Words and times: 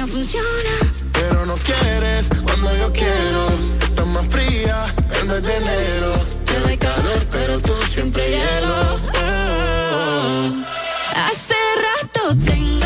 no 0.00 0.06
funciona. 0.06 0.74
Pero 1.12 1.44
no 1.44 1.54
quieres 1.56 2.30
cuando 2.42 2.74
yo 2.74 2.90
quiero. 2.90 3.48
Estás 3.82 4.06
más 4.06 4.26
fría 4.28 4.86
el 5.20 5.26
mes 5.26 5.42
de 5.42 5.56
enero. 5.56 6.12
Te 6.46 6.60
doy 6.60 6.76
calor, 6.78 7.26
pero 7.30 7.60
tú 7.60 7.74
siempre 7.86 8.30
hielo. 8.30 8.74
Oh, 8.94 8.98
oh, 9.14 9.92
oh. 9.94 11.26
Hace 11.26 11.54
rato 11.86 12.34
tengo. 12.46 12.79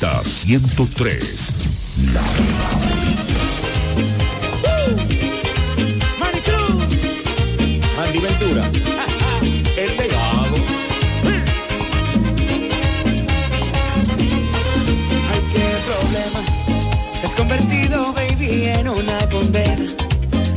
103. 0.00 1.52
La 2.14 2.22
favorita. 2.22 3.40
Ventura. 8.10 8.62
El 9.76 9.92
pegado. 9.92 10.56
Ay, 15.30 15.40
qué 15.52 15.66
problema. 15.86 16.40
Te 17.20 17.28
convertido, 17.36 18.12
baby, 18.14 18.64
en 18.64 18.88
una 18.88 19.28
condena. 19.30 19.86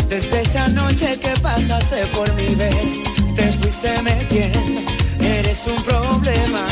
Desde 0.08 0.42
esa 0.42 0.70
noche 0.70 1.20
que 1.20 1.40
pasaste 1.42 2.06
por 2.08 2.34
mi 2.36 2.56
vez, 2.56 3.02
te 3.36 3.52
fuiste 3.52 4.02
metiendo. 4.02 4.82
Eres 5.20 5.68
un 5.68 5.84
problema 5.84 6.66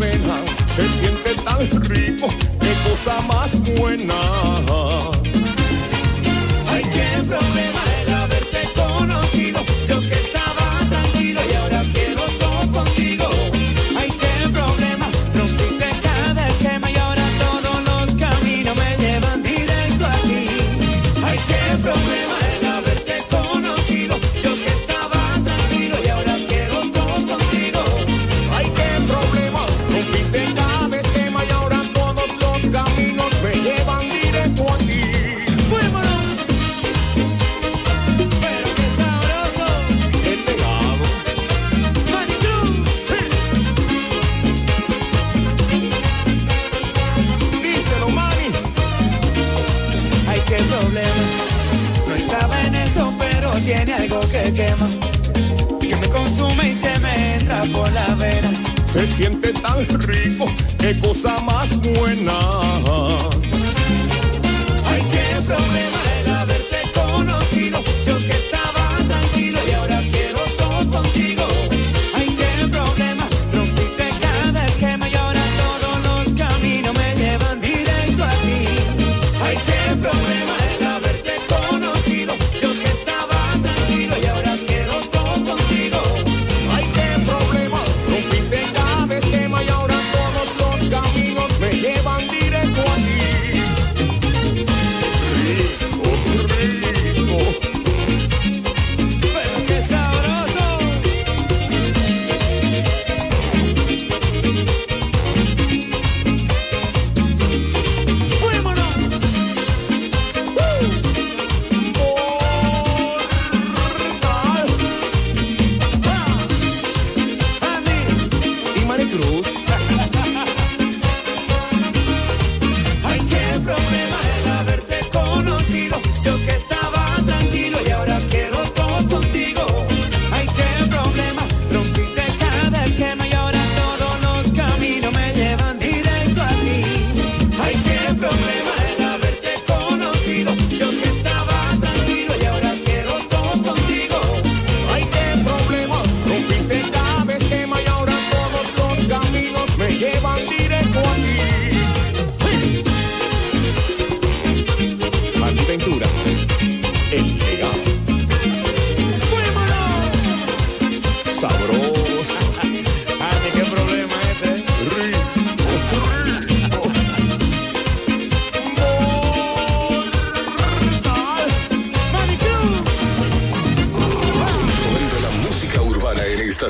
se 0.00 0.88
siente 0.98 1.34
tan 1.44 1.60
rico, 1.90 2.26
qué 2.58 2.72
cosa 2.88 3.20
más 3.26 3.50
buena. 3.78 4.14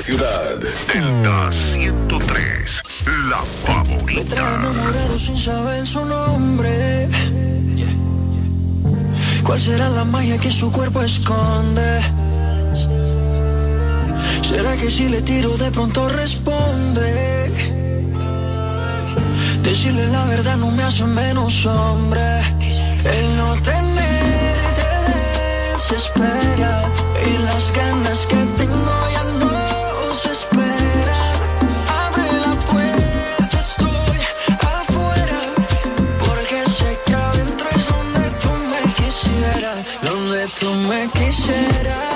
ciudad. 0.01 0.57
Delta 0.57 1.51
103, 1.51 2.81
la 3.29 3.43
favorita. 3.65 4.35
Enamorado 4.35 5.19
sin 5.19 5.37
saber 5.37 5.85
su 5.85 6.03
nombre. 6.03 7.07
¿Cuál 9.43 9.61
será 9.61 9.89
la 9.89 10.03
magia 10.03 10.37
que 10.39 10.49
su 10.49 10.71
cuerpo 10.71 11.03
esconde? 11.03 12.01
¿Será 14.41 14.75
que 14.75 14.89
si 14.89 15.07
le 15.07 15.21
tiro 15.21 15.55
de 15.57 15.69
pronto 15.69 16.09
responde? 16.09 17.51
Decirle 19.61 20.07
la 20.07 20.25
verdad 20.25 20.57
no 20.57 20.71
me 20.71 20.83
hace 20.83 21.03
menos 21.03 21.65
hombre. 21.67 22.39
El 23.05 23.37
no 23.37 23.53
tener 23.61 24.61
desespera 25.77 26.83
y 27.27 27.37
las 27.43 27.71
ganas 27.71 28.25
que 28.25 28.37
tengo 28.57 29.10
tú 40.61 40.71
me 40.75 41.07
quisieras. 41.09 42.10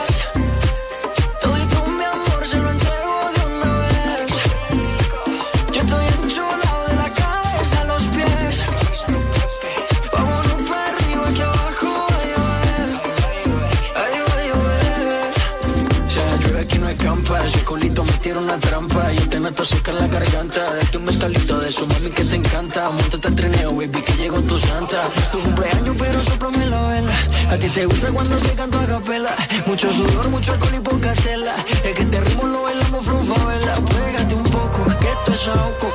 intoxica 19.65 19.91
en 19.91 19.97
la 19.97 20.07
garganta. 20.07 20.73
De 20.75 20.85
tu 20.85 21.00
mezcalito, 21.00 21.59
de 21.59 21.71
su 21.71 21.88
mami 21.88 22.09
que 22.12 22.23
te 22.23 22.35
encanta. 22.35 22.89
Montate 22.91 23.27
al 23.27 23.35
trineo, 23.35 23.71
baby, 23.71 24.01
que 24.01 24.13
llegó 24.13 24.41
tu 24.41 24.57
santa. 24.59 25.09
Es 25.17 25.31
tu 25.31 25.39
cumpleaños, 25.39 25.95
pero 25.97 26.19
soplame 26.23 26.65
la 26.67 26.88
vela. 26.88 27.13
A 27.50 27.57
ti 27.57 27.69
te 27.69 27.85
gusta 27.85 28.12
cuando 28.12 28.35
te 28.38 28.53
canto 28.56 28.79
a 28.79 28.85
capela. 28.85 29.35
Mucho 29.65 29.91
sudor, 29.91 30.29
mucho 30.29 30.53
alcohol 30.53 30.75
y 30.75 30.79
poca 30.79 31.13
tela. 31.13 31.56
Es 31.83 31.95
que 31.95 32.06
te 32.06 32.21
ritmo 32.21 32.47
lo 32.47 32.62
bailamos, 32.63 33.06
frufa, 33.06 33.45
vela. 33.45 33.73
Pégate 33.73 34.35
un 34.35 34.44
poco, 34.44 34.85
que 35.00 35.07
esto 35.12 35.31
es 35.33 35.47
ahogo 35.47 35.94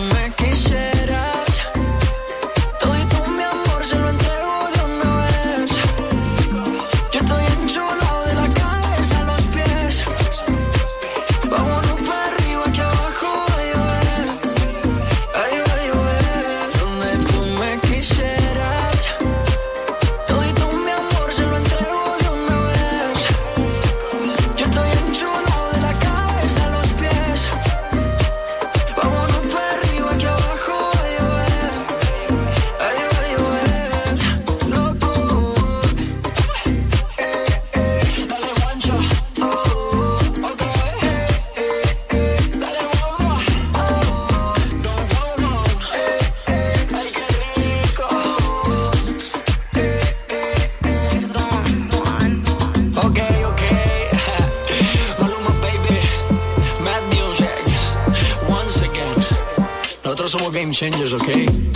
changes, 60.81 61.13
okay? 61.13 61.70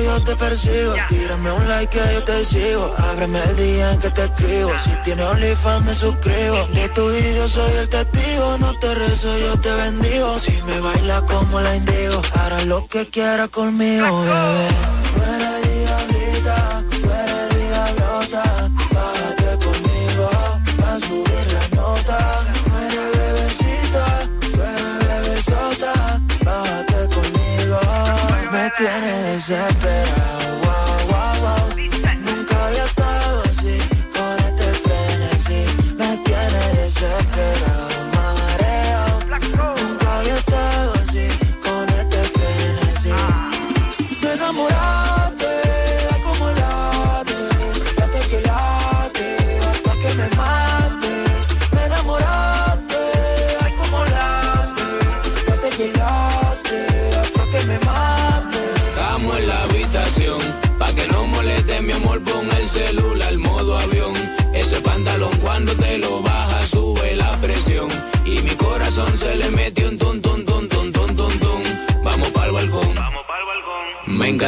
yo 0.00 0.22
te 0.22 0.36
persigo. 0.36 0.94
Tírame 1.08 1.50
un 1.52 1.68
like 1.68 1.98
que 1.98 2.14
yo 2.14 2.22
te 2.24 2.44
sigo. 2.44 2.94
Ábreme 3.10 3.40
el 3.48 3.56
día 3.56 3.92
en 3.92 4.00
que 4.00 4.10
te 4.10 4.24
escribo. 4.24 4.72
Si 4.78 4.90
tienes 5.04 5.26
OnlyFans 5.26 5.84
me 5.84 5.94
suscribo. 5.94 6.66
De 6.74 6.88
tu 6.90 7.08
vídeo 7.08 7.48
soy 7.48 7.72
el 7.82 7.88
testigo. 7.88 8.58
No 8.58 8.72
te 8.78 8.94
rezo, 8.94 9.38
yo 9.38 9.58
te 9.60 9.72
bendigo. 9.72 10.38
Si 10.38 10.52
me 10.66 10.80
baila 10.80 11.20
como 11.22 11.60
la 11.60 11.76
indigo 11.76 12.20
Hará 12.34 12.64
lo 12.64 12.86
que 12.86 13.06
quiera 13.06 13.48
conmigo, 13.48 14.22
bebé. 14.22 14.97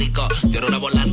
All 0.00 0.06
of 0.06 0.70
the 0.70 0.78
Barbies 0.78 1.07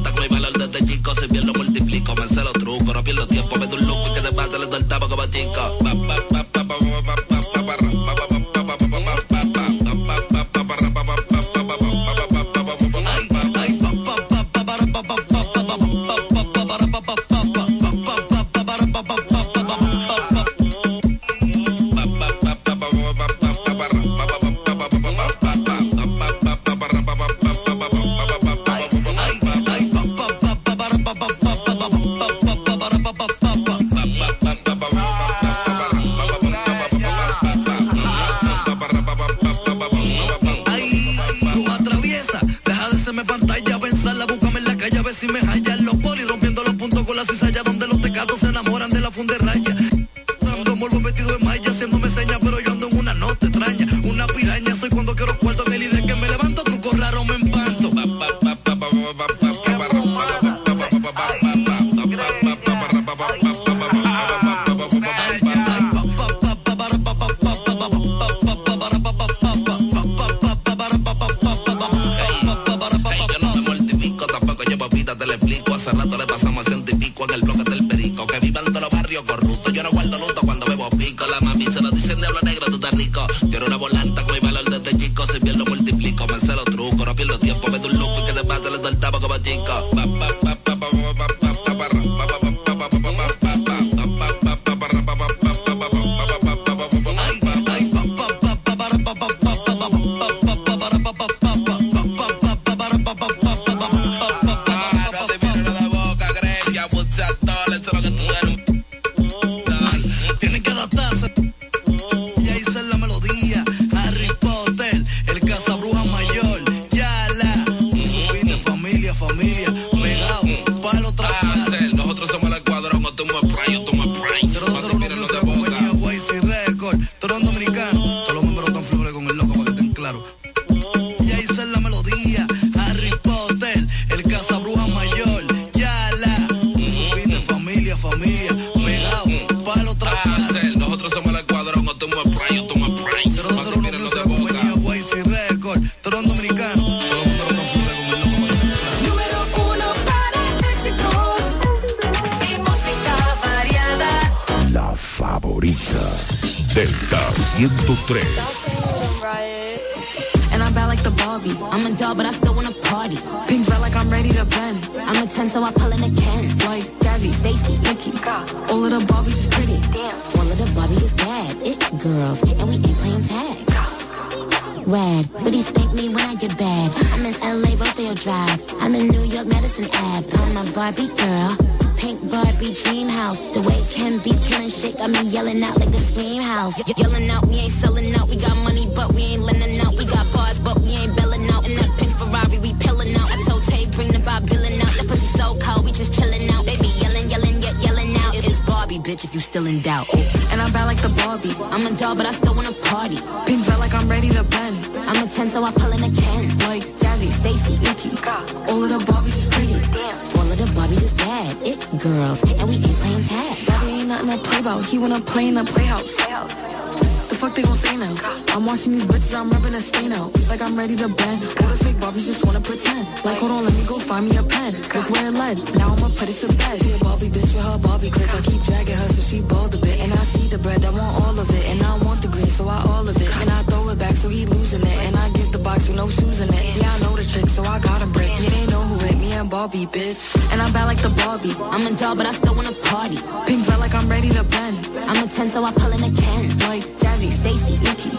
Ready 220.75 220.97
to 220.97 221.07
bend. 221.07 221.39
All 221.63 221.71
the 221.71 221.79
fake 221.79 221.95
Barbies 222.03 222.27
just 222.27 222.43
wanna 222.43 222.59
pretend. 222.59 223.07
Like, 223.23 223.39
hold 223.39 223.51
on, 223.51 223.63
let 223.63 223.73
me 223.73 223.85
go 223.87 223.97
find 223.97 224.27
me 224.27 224.35
a 224.35 224.43
pen. 224.43 224.75
Look 224.93 225.09
where 225.09 225.27
it 225.27 225.31
led. 225.31 225.55
Now 225.79 225.95
I'ma 225.95 226.09
put 226.19 226.27
it 226.27 226.35
to 226.43 226.51
bed. 226.51 226.83
She 226.83 226.91
a 226.91 226.97
Barbie 226.99 227.29
bitch 227.31 227.55
with 227.55 227.63
her 227.63 227.79
Barbie 227.79 228.09
click. 228.09 228.27
I 228.27 228.41
keep 228.41 228.61
dragging 228.61 228.97
her 228.97 229.07
so 229.07 229.21
she 229.23 229.41
bald 229.41 229.73
a 229.73 229.77
bit. 229.77 229.97
And 230.03 230.11
I 230.11 230.23
see 230.27 230.49
the 230.49 230.57
bread, 230.57 230.83
I 230.83 230.89
want 230.91 231.15
all 231.23 231.39
of 231.39 231.49
it. 231.49 231.65
And 231.71 231.81
I 231.81 231.97
want 232.03 232.21
the 232.23 232.27
green, 232.27 232.47
so 232.47 232.67
I 232.67 232.83
all 232.91 233.07
of 233.07 233.15
it. 233.15 233.31
And 233.41 233.49
I 233.49 233.63
throw 233.63 233.87
it 233.87 233.97
back 233.97 234.17
so 234.17 234.27
he 234.27 234.45
losing 234.45 234.81
it. 234.81 234.97
And 235.07 235.15
I 235.15 235.29
give 235.31 235.49
the 235.53 235.59
box 235.59 235.87
with 235.87 235.95
no 235.95 236.09
shoes 236.09 236.41
in 236.41 236.53
it. 236.53 236.65
Yeah, 236.75 236.91
I 236.91 236.99
know 236.99 237.15
the 237.15 237.23
trick, 237.23 237.47
so 237.47 237.63
I 237.63 237.79
got 237.79 238.01
him 238.01 238.11
brick. 238.11 238.29
Yeah, 238.35 238.49
they 238.49 238.67
know 238.67 238.83
who 238.83 238.99
hit 238.99 239.17
me 239.17 239.31
and 239.31 239.49
Barbie, 239.49 239.87
bitch. 239.87 240.35
And 240.51 240.61
I'm 240.61 240.73
bad 240.73 240.85
like 240.91 241.01
the 241.01 241.13
Barbie. 241.23 241.55
I'm 241.71 241.87
a 241.87 241.91
doll, 241.95 242.17
but 242.17 242.25
I 242.25 242.33
still 242.33 242.53
wanna 242.53 242.75
party. 242.91 243.15
Pink 243.47 243.65
belt 243.65 243.79
like 243.79 243.95
I'm 243.95 244.09
ready 244.09 244.29
to 244.35 244.43
bend. 244.43 244.75
I'm 245.07 245.23
a 245.23 245.27
10, 245.27 245.51
so 245.51 245.63
I 245.63 245.71
pull 245.71 245.91
in 245.95 246.03
a 246.03 246.11
can. 246.11 246.41
Like 246.67 246.83
Jazzy, 246.99 247.31
Stacy, 247.31 247.79
Nikki. 247.79 248.11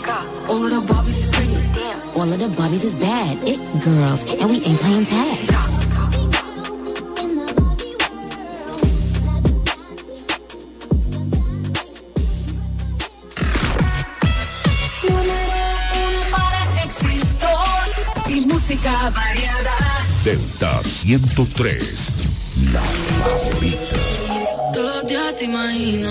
All 0.49 0.65
of 0.65 0.71
the 0.73 0.81
Barbies. 0.89 1.26
All 2.17 2.33
of 2.33 2.39
the 2.41 2.49
Barbies 2.57 2.83
is 2.83 2.95
bad. 2.95 3.37
It 3.47 3.61
girls, 3.85 4.25
and 4.41 4.49
we 4.49 4.57
ain't 4.65 4.81
playing 4.81 5.05
tag. 5.05 5.39
Número 15.05 15.61
uno 16.09 16.21
para 16.33 16.61
éxitos 16.85 17.89
y 18.29 18.41
música 18.47 19.11
variada. 19.11 19.77
Delta 20.25 20.83
103, 20.83 22.11
la 22.73 22.81
favorita. 22.81 23.97
Todos 24.73 24.97
los 24.97 25.07
días 25.07 25.37
te 25.37 25.45
imagino 25.45 26.11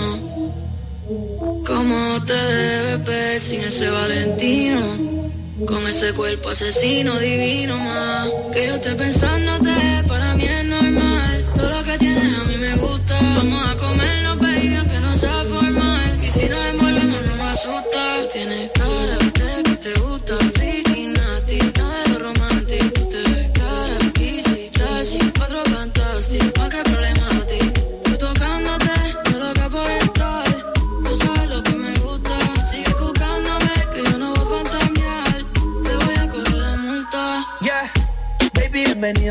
cómo 1.66 2.22
te 2.24 2.32
debes 2.32 3.04
ver 3.04 3.40
sin 3.40 3.60
ese 3.62 3.90
Valentino. 3.90 5.16
Con 5.64 5.86
ese 5.88 6.12
cuerpo 6.12 6.50
asesino 6.50 7.18
divino 7.18 7.78
más. 7.78 8.28
Que 8.52 8.66
yo 8.66 8.74
esté 8.74 8.94
pensándote, 8.94 10.04
para 10.06 10.34
mí 10.34 10.44
es 10.44 10.64
normal. 10.66 11.44
Todo 11.54 11.70
lo 11.70 11.82
que 11.82 11.96
tienes 11.96 12.38
a 12.38 12.44
mí 12.44 12.56
me 12.58 12.74
gusta. 12.76 13.18
Vamos 13.36 13.70
a 13.70 13.76
comernos, 13.76 14.25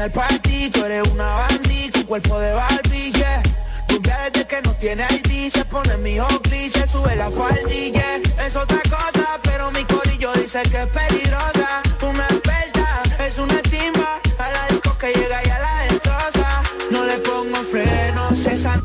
al 0.06 0.12
party. 0.12 0.70
Tú 0.70 0.86
eres 0.86 1.08
una 1.10 1.26
bandit 1.26 1.92
con 1.94 2.04
cuerpo 2.04 2.40
de 2.40 2.54
Barbie, 2.54 3.12
yeah. 3.12 3.42
Desde 3.88 4.46
que 4.46 4.62
no 4.62 4.74
tiene 4.74 5.04
ID, 5.10 5.52
se 5.52 5.66
pone 5.66 5.98
mi 5.98 6.20
Oakley, 6.20 6.70
se 6.70 6.86
sube 6.88 7.16
la 7.16 7.30
faldilla. 7.32 8.06
Es 8.46 8.56
otra 8.56 8.82
cosa, 8.84 9.40
pero 9.44 9.72
mi 9.72 9.84
corillo 9.86 10.32
dice 10.34 10.62
que 10.72 10.84
es 10.84 10.88
peligrosa. 10.88 11.82
Una 12.02 12.26
experta, 12.26 12.88
es 13.26 13.38
una 13.38 13.60
timba. 13.64 14.20
A 14.38 14.52
la 14.52 14.68
disco 14.70 14.98
que 14.98 15.08
llega 15.08 15.40
y 15.46 15.50
a 15.50 15.60
la 15.60 15.76
destroza. 15.90 16.48
No 16.92 17.06
le 17.06 17.18
pongo 17.20 17.58
frenos, 17.64 18.46
esa 18.46 18.82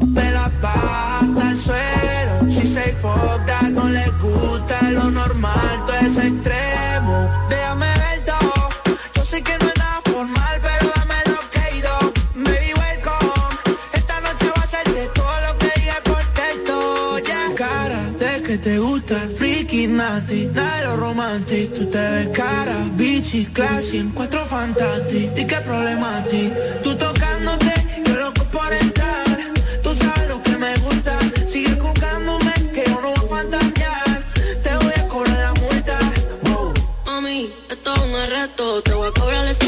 me 0.00 0.30
la 0.30 0.50
baja 0.62 1.20
hasta 1.20 1.50
el 1.50 1.58
suelo. 1.58 2.34
She 2.48 2.64
say 2.64 2.92
fuck 3.02 3.46
no 3.72 3.84
le 3.88 4.06
gusta 4.22 4.90
lo 4.92 5.10
normal, 5.10 5.76
todo 5.86 5.96
es 5.96 6.16
extremo. 6.18 7.55
Te 18.66 18.80
gusta 18.80 19.22
el 19.22 19.30
freaky 19.30 19.86
de 19.86 20.84
lo 20.84 20.96
romantic. 20.96 21.72
Tú 21.72 21.86
te 21.86 21.98
ves 21.98 22.28
cara, 22.30 22.76
bichi, 22.96 23.46
classy, 23.46 23.98
en 23.98 24.10
cuatro 24.10 24.44
fantastic. 24.44 25.30
¿Y 25.38 25.46
qué 25.46 25.56
problema 25.68 26.18
a 26.18 26.24
ti? 26.24 26.50
Tú 26.82 26.96
tocándote, 26.96 27.74
yo 28.04 28.16
loco 28.16 28.42
por 28.50 28.72
entrar. 28.72 29.24
Tú 29.84 29.94
sabes 29.94 30.28
lo 30.28 30.42
que 30.42 30.56
me 30.56 30.74
gusta. 30.78 31.16
Sigue 31.46 31.74
buscándome, 31.76 32.52
que 32.74 32.82
yo 32.90 33.00
no 33.02 33.14
voy 33.14 33.24
a 33.24 33.28
fantasear. 33.36 34.24
Te 34.64 34.74
voy 34.82 34.94
a 34.96 35.06
cobrar 35.06 35.38
la 35.38 35.54
multa. 35.62 35.98
Wow. 36.46 36.74
Mami, 37.06 37.52
esto 37.70 37.94
es 37.94 38.02
un 38.02 38.14
arresto. 38.16 38.82
Te 38.82 38.94
voy 38.94 39.08
a 39.08 39.12
cobrar 39.12 39.46
esa 39.46 39.65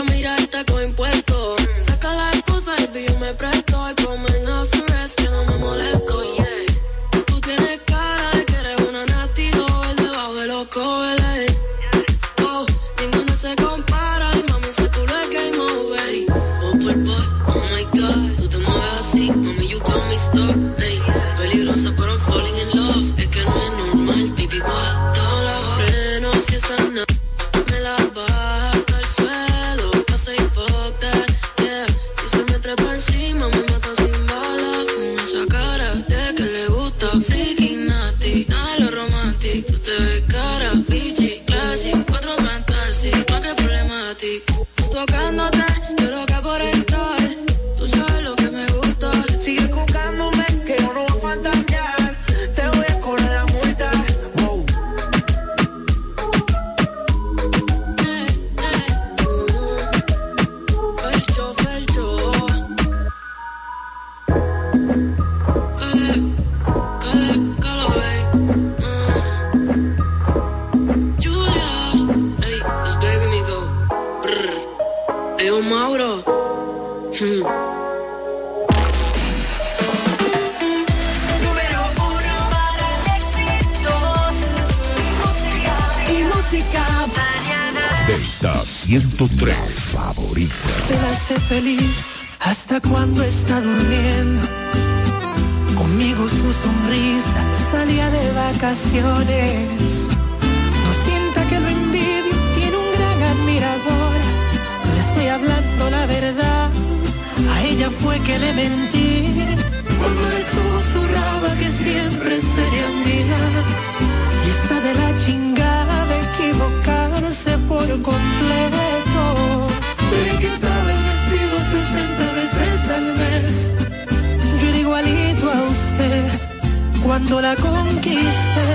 la 127.37 127.55
conquisté. 127.57 128.69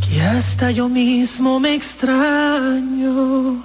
Que 0.00 0.22
hasta 0.22 0.70
yo 0.70 0.88
mismo 0.88 1.58
me 1.58 1.74
extraño. 1.74 3.56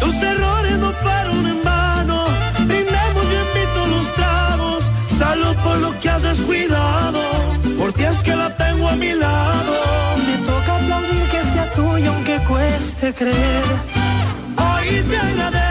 Tus 0.00 0.14
errores 0.22 0.78
no 0.78 0.92
fueron 0.92 1.46
en 1.46 1.62
vano. 1.64 2.26
Brindemos 2.66 3.24
y 3.32 3.36
invito 3.46 3.86
los 3.94 4.14
tragos. 4.14 4.84
Salud 5.16 5.56
por 5.64 5.78
lo 5.78 5.98
que 6.00 6.10
has 6.10 6.22
descuidado. 6.22 7.20
Por 7.78 7.92
ti 7.92 8.04
es 8.04 8.18
que 8.22 8.34
la 8.34 8.50
tengo 8.56 8.88
a 8.88 8.96
mi 8.96 9.12
lado. 9.14 9.74
Me 10.26 10.36
toca 10.46 10.74
aplaudir 10.76 11.22
que 11.32 11.42
sea 11.52 11.72
tuyo 11.74 12.12
aunque 12.12 12.38
cueste 12.48 13.14
creer. 13.14 13.64
Hoy 14.56 15.02
te 15.08 15.16
agradezco 15.16 15.67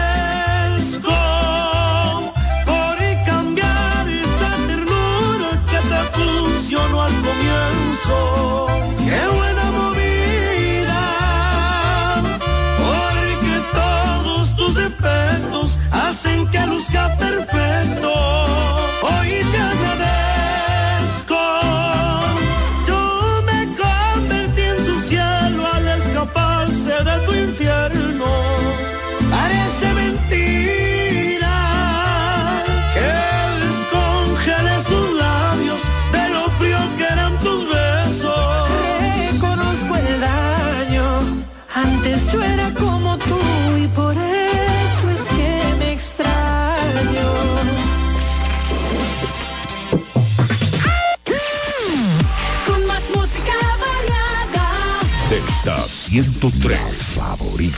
101.3 56.38 57.14
favorita. 57.14 57.76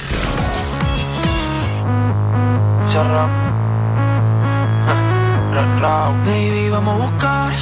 Baby, 6.27 6.69
vamos 6.69 7.01
a 7.01 7.05
buscar 7.07 7.53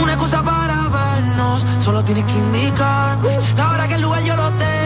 una 0.00 0.16
cosa 0.16 0.42
para 0.42 0.88
vernos. 0.88 1.66
Solo 1.80 2.02
tienes 2.02 2.24
que 2.24 2.32
indicarme 2.32 3.38
la 3.56 3.70
hora 3.72 3.88
que 3.88 3.94
el 3.94 4.02
lugar 4.02 4.22
yo 4.22 4.36
lo 4.36 4.50
tengo 4.52 4.77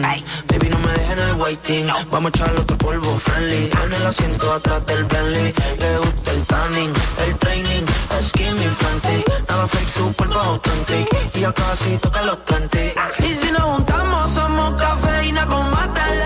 Baby, 0.00 0.68
no 0.70 0.78
me 0.78 0.92
dejen 0.92 1.18
el 1.18 1.34
waiting. 1.34 1.86
Vamos 2.10 2.32
a 2.32 2.36
echarle 2.36 2.60
otro 2.60 2.78
polvo 2.78 3.18
friendly. 3.18 3.70
En 3.84 3.92
el 3.92 4.06
asiento 4.06 4.52
atrás 4.52 4.86
del 4.86 5.04
Bentley. 5.04 5.52
Le 5.78 5.98
gusta 5.98 6.30
el 6.30 6.46
tanning, 6.46 6.92
el 7.26 7.36
training. 7.36 7.84
Skin 8.22 8.54
mi 8.54 8.68
frantic. 8.80 9.48
Nada 9.48 9.66
fake, 9.66 9.88
su 9.88 10.14
cuerpo 10.14 10.38
authentic. 10.38 11.06
Y 11.34 11.40
ya 11.40 11.52
casi 11.52 11.98
toca 11.98 12.22
los 12.22 12.42
30. 12.46 12.78
Y 13.18 13.34
si 13.34 13.50
nos 13.52 13.62
juntamos, 13.62 14.30
somos 14.30 14.74
cafeína 14.80 15.46
con 15.46 15.70
mate. 15.70 16.21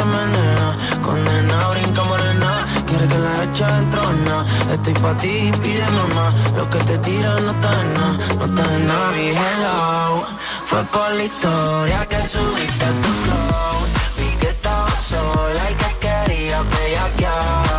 Se 0.00 0.06
menea. 0.06 0.68
Condena, 1.02 1.68
brinca 1.68 2.02
morena. 2.04 2.64
Quiere 2.86 3.06
que 3.06 3.18
la 3.18 3.44
eche 3.44 3.64
dentro, 3.64 4.02
na. 4.26 4.36
Estoy 4.74 4.94
pa' 4.94 5.14
ti, 5.16 5.52
pide 5.62 5.86
mamá. 5.98 6.26
Lo 6.56 6.68
que 6.70 6.78
te 6.88 6.98
tira 6.98 7.30
no 7.40 7.50
está 7.56 7.70
en 7.82 7.94
nada, 7.94 8.14
no 8.38 8.44
está 8.46 8.64
en 8.74 8.86
nada. 8.86 9.10
Mi 9.16 9.28
hello. 9.40 10.26
Fue 10.68 10.82
por 10.94 11.10
la 11.18 11.24
historia 11.24 12.06
que 12.10 12.20
subiste 12.32 12.84
a 12.84 12.92
tu 13.02 13.10
close. 13.24 13.92
Vi 14.16 14.28
que 14.40 14.48
estaba 14.48 14.90
sola 15.10 15.62
y 15.70 15.74
que 15.80 15.90
quería 16.04 16.58
bellaquear 16.72 17.69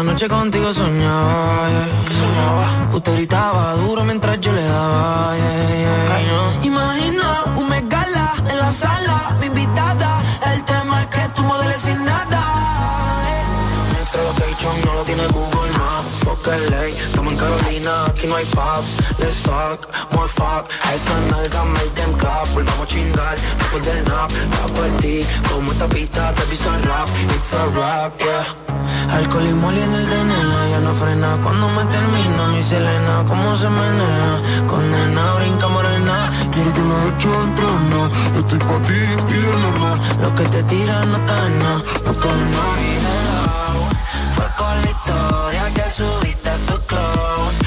Anoche 0.00 0.28
contigo 0.28 0.72
soñaba. 0.72 1.68
Usted 2.94 3.16
gritaba 3.16 3.74
duro 3.74 4.02
mientras 4.02 4.40
yo 4.40 4.50
le 4.50 4.64
daba. 4.64 5.34
Imagina 6.62 7.44
un 7.58 7.68
megala 7.68 8.32
en 8.48 8.58
la 8.60 8.72
sala, 8.72 9.36
mi 9.40 9.46
invitada. 9.48 10.22
El 10.54 10.62
tema 10.64 11.02
es 11.02 11.06
que 11.08 11.28
tú 11.34 11.42
modeles 11.42 11.82
sin 11.82 12.02
nada. 12.02 12.42
Nuestro 13.92 14.22
location 14.22 14.74
no 14.86 14.94
lo 14.94 15.02
tiene 15.04 15.26
Google. 15.26 15.49
Fuck 16.30 16.46
LA, 16.46 16.86
estamos 16.86 17.32
en 17.32 17.38
Carolina, 17.40 18.04
aquí 18.06 18.28
no 18.28 18.36
hay 18.36 18.44
pubs. 18.54 18.94
Let's 19.18 19.42
talk, 19.42 19.88
more 20.12 20.28
fuck. 20.28 20.70
A 20.84 20.94
esa 20.94 21.18
nalga 21.28 21.64
make 21.64 21.90
them 21.96 22.12
clap. 22.18 22.46
Volvamos 22.54 22.84
a 22.84 22.86
chingar 22.86 23.36
después 23.58 23.84
del 23.84 24.04
nap. 24.04 24.30
Va 24.30 24.66
por 24.72 24.86
ti, 25.00 25.26
como 25.50 25.72
esta 25.72 25.88
pista 25.88 26.32
te 26.34 26.42
pisa 26.42 26.70
rap. 26.86 27.08
It's 27.34 27.52
a 27.52 27.66
rap, 27.74 28.16
yeah. 28.20 28.46
Alcohol 29.16 29.44
y 29.44 29.54
moli 29.54 29.80
en 29.80 29.92
el 29.92 30.06
DNA, 30.06 30.68
ya 30.70 30.80
no 30.80 30.94
frena 30.94 31.36
cuando 31.42 31.68
me 31.68 31.84
termina 31.86 32.46
mi 32.54 32.62
Selena, 32.62 33.24
cómo 33.26 33.56
se 33.56 33.68
menea, 33.68 34.40
condena, 34.68 35.34
brinca 35.34 35.66
morena, 35.66 36.30
quiere 36.52 36.70
que 36.70 36.80
la 36.80 36.98
eche 37.10 37.28
entrena, 37.42 38.02
estoy 38.38 38.58
pa' 38.60 38.82
ti, 38.86 39.00
pide 39.26 39.52
mamá, 39.64 39.98
lo 40.22 40.34
que 40.36 40.44
te 40.44 40.62
tira 40.62 41.04
no 41.06 41.16
está 41.16 41.46
en 41.46 41.58
nada, 41.58 41.82
no 42.04 42.10
está 42.12 42.28
en 42.30 42.50
nada. 42.52 43.09
La 44.74 44.90
historia 44.90 45.64
que 45.74 45.90
subiste 45.90 46.50
a 46.50 46.56
tu 46.66 46.78
close, 46.86 47.59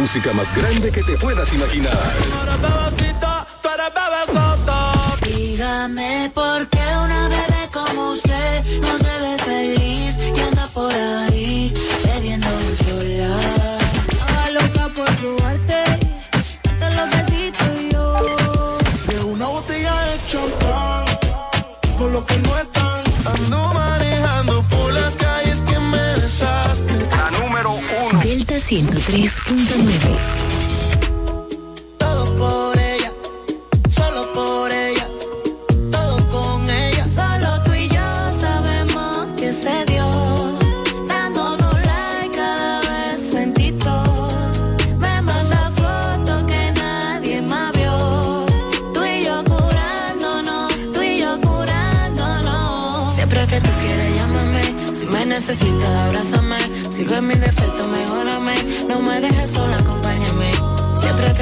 música 0.00 0.32
más 0.32 0.54
grande 0.56 0.90
que 0.90 1.02
te 1.02 1.12
puedas 1.18 1.52
imaginar. 1.52 1.92
Dígame 5.22 6.30
por 6.34 6.68
qué 6.70 6.84
una 7.04 7.28
bebé 7.28 7.68
como 7.70 8.12
usted 8.12 8.80
no 8.80 8.96
se 8.96 9.20
ve 9.20 9.38
feliz 9.44 10.16
y 10.36 10.40
anda 10.40 10.66
por 10.68 10.92
ahí 10.92 11.29
103.9. 28.70 30.49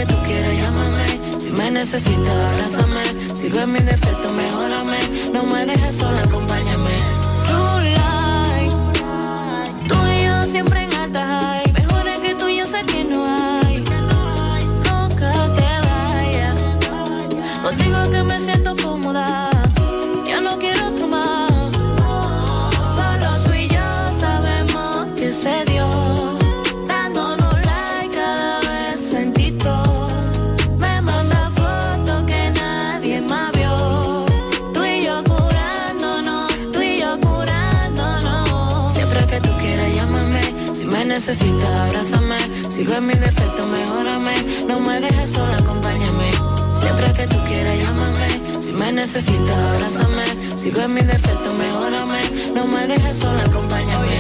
tú 0.09 0.17
quieras 0.27 0.57
llámame. 0.57 1.41
Si 1.41 1.51
me 1.51 1.71
necesitas 1.71 2.37
abrázame. 2.49 3.05
Si 3.37 3.49
ves 3.49 3.67
mi 3.67 3.81
defecto 3.81 4.33
mejórame. 4.33 4.99
No 5.33 5.45
me 5.45 5.67
dejes 5.67 5.95
sola, 5.97 6.23
acompáñame. 6.23 6.68
Necesitas 41.19 41.69
abrázame. 41.69 42.39
Si 42.71 42.85
ves 42.85 43.03
mi 43.03 43.15
defecto 43.15 43.67
mejórame. 43.67 44.35
No 44.69 44.79
me 44.79 45.01
dejes 45.01 45.31
sola, 45.31 45.57
acompáñame. 45.59 46.31
Siempre 46.81 47.13
que 47.13 47.27
tú 47.27 47.39
quieras 47.45 47.77
llámame. 47.83 48.29
Si 48.63 48.73
me 48.73 48.93
necesitas 48.93 49.59
abrázame. 49.73 50.27
Si 50.61 50.71
ves 50.71 50.89
mi 50.89 51.01
defecto 51.01 51.53
mejórame. 51.55 52.21
No 52.55 52.67
me 52.67 52.87
dejes 52.87 53.17
sola, 53.17 53.43
acompáñame. 53.51 54.17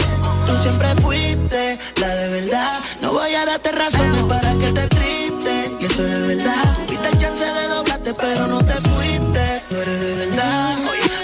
Tú 0.46 0.52
siempre 0.64 0.88
fuiste 0.96 1.78
la 2.00 2.08
de 2.16 2.28
verdad. 2.36 2.80
No 3.00 3.12
voy 3.12 3.32
a 3.32 3.44
darte 3.44 3.70
razones 3.70 4.22
para 4.24 4.50
que 4.54 4.72
te 4.72 4.86
triste. 4.88 5.54
Y 5.80 5.84
eso 5.84 6.04
es 6.04 6.10
de 6.10 6.26
verdad. 6.34 6.64
Tuviste 6.86 7.08
el 7.12 7.18
chance 7.18 7.44
de 7.44 7.68
doblarte, 7.68 8.12
pero 8.14 8.46
no 8.48 8.58
te 8.58 8.74
fuiste. 8.88 9.44
No 9.70 9.76
eres 9.82 10.00
de 10.00 10.14
verdad. 10.22 10.76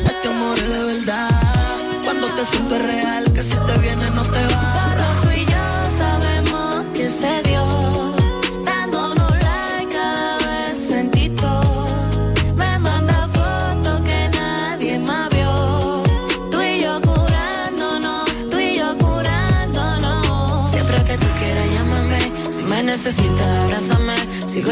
Este 0.06 0.28
amor 0.28 0.56
es 0.56 0.68
de 0.68 0.84
verdad. 0.84 1.30
Cuando 2.04 2.26
te 2.28 2.44
siento 2.46 2.76
es 2.76 2.82
real, 2.82 3.32
que 3.32 3.42
si 3.42 3.56
te 3.68 3.78
viene 3.78 4.10
no 4.10 4.22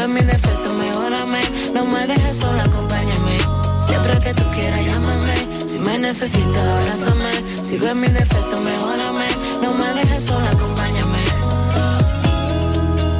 ves 0.07 0.09
mi 0.09 0.21
defecto 0.21 0.73
mejórame. 0.73 1.41
No 1.73 1.85
me 1.85 2.05
dejes 2.07 2.37
sola, 2.37 2.63
acompáñame. 2.63 3.37
Siempre 3.87 4.19
que 4.19 4.33
tú 4.33 4.43
quieras 4.51 4.85
llámame. 4.85 5.35
Si 5.67 5.79
me 5.79 5.97
necesitas 5.97 6.67
abrázame. 6.67 7.31
Si 7.63 7.77
ves 7.77 7.95
mi 7.95 8.07
defecto 8.07 8.59
mejórame. 8.59 9.27
No 9.61 9.73
me 9.73 9.93
dejes 9.93 10.23
sola, 10.23 10.49
acompáñame. 10.49 11.23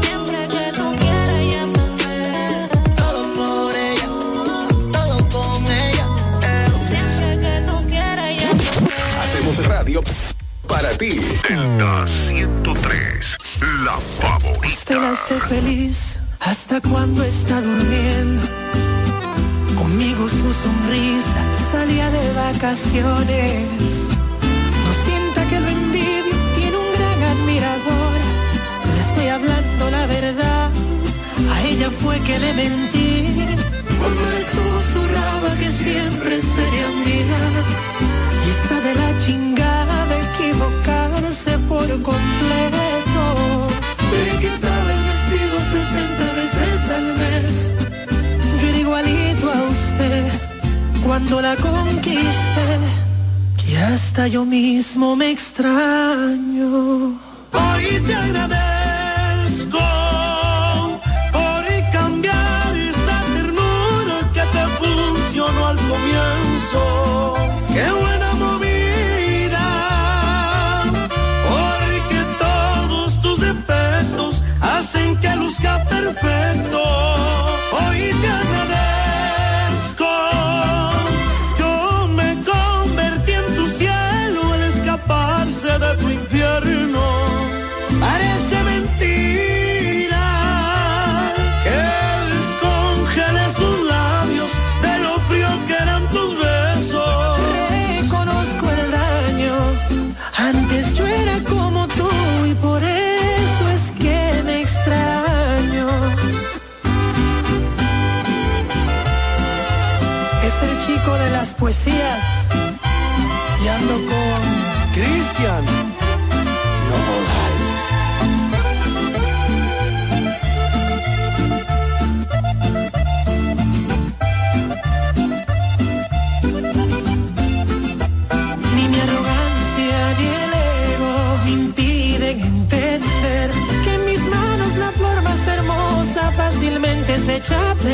Siempre 0.02 0.48
que 0.54 0.72
tú 0.78 0.96
quieras 1.00 1.44
llámame. 1.52 2.70
Todo 2.98 3.22
por 3.38 3.76
ella, 3.76 4.10
todo 4.92 5.18
con 5.30 5.66
ella. 5.66 6.08
Siempre 6.90 7.30
que 7.44 7.56
tú 7.68 7.88
quieras 7.88 8.30
llámame. 8.40 8.92
Hacemos 9.24 9.66
radio 9.68 10.04
para 10.68 10.90
ti. 10.98 11.22
Delta 11.48 12.06
103. 12.08 13.38
La 13.86 13.98
favorita. 14.20 14.96
la 14.96 15.12
hace 15.12 15.40
feliz 15.40 16.23
hasta 16.46 16.82
cuando 16.82 17.24
está 17.24 17.62
durmiendo. 17.62 18.42
Conmigo 19.78 20.28
su 20.28 20.54
sonrisa 20.54 21.42
salía 21.72 22.10
de 22.10 22.34
vacaciones. 22.34 23.88
No 24.84 24.92
sienta 25.06 25.48
que 25.50 25.60
lo 25.60 25.68
envidio, 25.68 26.36
tiene 26.56 26.78
un 26.78 26.90
gran 26.98 27.20
admirador. 27.34 28.18
Le 28.94 29.02
estoy 29.02 29.28
hablando 29.28 29.92
la 29.92 30.06
verdad, 30.08 30.72
a 31.54 31.62
ella 31.64 31.90
fue 31.90 32.20
que 32.22 32.40
le 32.40 32.54
mentí. 32.54 33.48
Cuando 34.00 34.30
le 34.32 34.42
susurraba 34.54 35.56
que 35.60 35.70
siempre 35.70 36.42
sería 36.42 36.88
mía. 37.06 37.42
Y 38.46 38.50
está 38.56 38.76
de 38.88 38.96
la 38.96 39.26
chingada 39.26 40.06
de 40.08 40.18
equivocarse 40.28 41.58
por 41.70 41.88
completo. 42.02 42.84
60 45.74 46.34
veces 46.34 46.90
al 46.98 47.08
mes. 47.22 47.56
Yo 48.62 48.68
era 48.68 48.78
igualito 48.78 49.52
a 49.52 49.62
usted 49.76 50.32
cuando 51.06 51.42
la 51.42 51.56
conquisté. 51.56 52.70
Que 53.66 53.78
hasta 53.78 54.28
yo 54.28 54.46
mismo 54.46 55.16
me 55.16 55.32
extraño. 55.32 56.68
Hoy 57.52 57.86
te 58.06 58.16
agradezco 58.16 58.73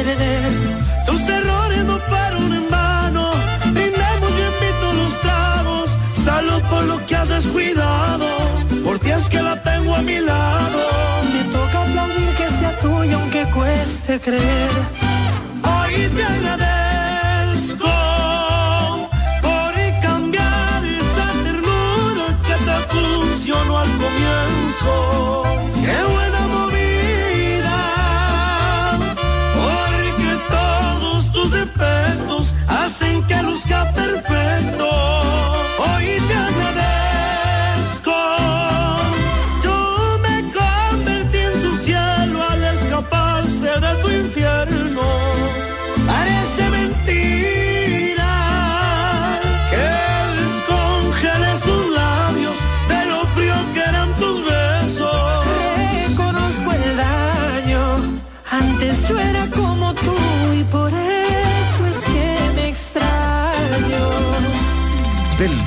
perder. 0.03 0.51
Tus 1.05 1.21
errores 1.29 1.83
no 1.85 1.97
fueron 1.99 2.53
en 2.53 2.69
vano. 2.69 3.31
Brindemos 3.73 4.31
y 4.39 4.43
invito 4.51 4.87
los 5.01 5.21
tragos. 5.21 5.89
Salud 6.23 6.61
por 6.69 6.83
lo 6.85 7.05
que 7.05 7.15
has 7.15 7.29
descuidado. 7.29 8.27
Por 8.83 8.99
ti 8.99 9.09
es 9.11 9.27
que 9.29 9.41
la 9.41 9.55
tengo 9.61 9.95
a 9.95 10.01
mi 10.01 10.19
lado. 10.19 10.79
Me 11.33 11.43
toca 11.55 11.81
aplaudir 11.81 12.29
que 12.39 12.47
sea 12.59 12.79
tuya 12.79 13.15
aunque 13.15 13.43
cueste 13.57 14.19
creer. 14.19 14.73
Hoy 15.63 15.93
te 16.15 16.23
agradezco 16.23 16.98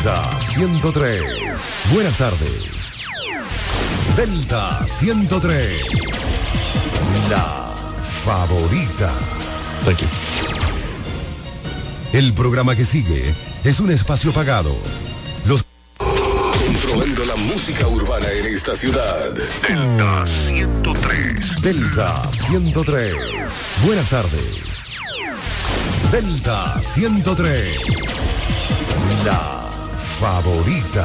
Delta 0.02 0.40
103. 0.40 1.22
Buenas 1.92 2.18
tardes. 2.18 3.06
Delta 4.16 4.84
103. 4.84 5.80
La 7.30 7.72
favorita. 8.02 9.12
El 12.12 12.34
programa 12.34 12.74
que 12.74 12.84
sigue 12.84 13.32
es 13.62 13.78
un 13.78 13.92
espacio 13.92 14.32
pagado. 14.32 14.74
Los 15.46 15.64
Controlando 15.98 17.24
la 17.24 17.36
música 17.36 17.86
urbana 17.86 18.28
en 18.28 18.56
esta 18.56 18.74
ciudad. 18.74 19.32
Delta 19.68 20.26
103. 20.26 21.62
Delta 21.62 22.28
103. 22.32 23.14
Buenas 23.84 24.10
tardes. 24.10 24.98
Delta 26.10 26.80
103. 26.82 27.76
La 29.24 29.61
favorita. 30.22 31.04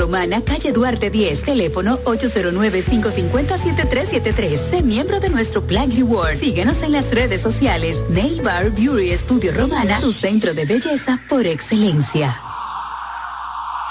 Romana, 0.01 0.41
calle 0.41 0.71
Duarte 0.71 1.11
10, 1.11 1.43
teléfono 1.43 1.99
809-550-7373. 2.05 4.57
Sé 4.57 4.81
miembro 4.81 5.19
de 5.19 5.29
nuestro 5.29 5.61
Plan 5.61 5.91
Reward. 5.91 6.37
Síguenos 6.37 6.81
en 6.81 6.93
las 6.93 7.11
redes 7.11 7.41
sociales. 7.41 8.03
Nail 8.09 8.41
Bar 8.41 8.71
Beauty 8.71 9.15
Studio 9.15 9.51
Romana, 9.51 9.99
tu 9.99 10.11
centro 10.11 10.55
de 10.55 10.65
belleza 10.65 11.19
por 11.29 11.45
excelencia. 11.45 12.35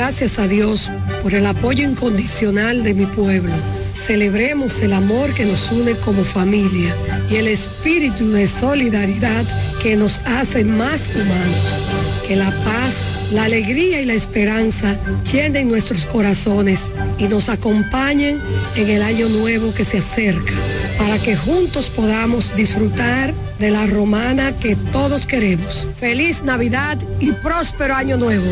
a 0.00 0.46
Dios 0.46 0.92
por 1.24 1.34
el 1.34 1.44
apoyo 1.44 1.82
incondicional 1.82 2.84
de 2.84 2.94
mi 2.94 3.04
pueblo. 3.04 3.52
Celebremos 3.94 4.80
el 4.80 4.92
amor 4.92 5.34
que 5.34 5.44
nos 5.44 5.72
une 5.72 5.94
como 5.96 6.22
familia 6.22 6.94
y 7.28 7.34
el 7.34 7.48
espíritu 7.48 8.30
de 8.30 8.46
solidaridad 8.46 9.44
que 9.82 9.96
nos 9.96 10.20
hace 10.24 10.64
más 10.64 11.08
humanos. 11.12 11.82
Que 12.28 12.36
la 12.36 12.50
paz, 12.50 12.94
la 13.32 13.44
alegría 13.44 14.00
y 14.00 14.04
la 14.04 14.14
esperanza 14.14 14.96
llenen 15.30 15.68
nuestros 15.68 16.04
corazones 16.06 16.80
y 17.18 17.24
nos 17.24 17.48
acompañen 17.48 18.40
en 18.76 18.88
el 18.88 19.02
año 19.02 19.28
nuevo 19.28 19.74
que 19.74 19.84
se 19.84 19.98
acerca, 19.98 20.52
para 20.98 21.18
que 21.18 21.36
juntos 21.36 21.90
podamos 21.90 22.54
disfrutar 22.56 23.34
de 23.58 23.70
la 23.70 23.86
romana 23.86 24.52
que 24.52 24.76
todos 24.92 25.26
queremos. 25.26 25.86
Feliz 25.98 26.42
Navidad 26.42 26.98
y 27.20 27.32
próspero 27.32 27.94
año 27.94 28.16
nuevo. 28.16 28.46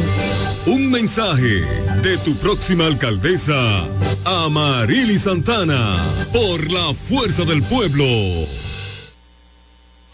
Un 0.66 0.90
mensaje 0.90 1.62
de 2.02 2.18
tu 2.24 2.34
próxima 2.36 2.86
alcaldesa, 2.86 3.86
Amarili 4.24 5.18
Santana, 5.18 6.04
por 6.32 6.70
la 6.70 6.92
fuerza 7.08 7.44
del 7.44 7.62
pueblo. 7.62 8.04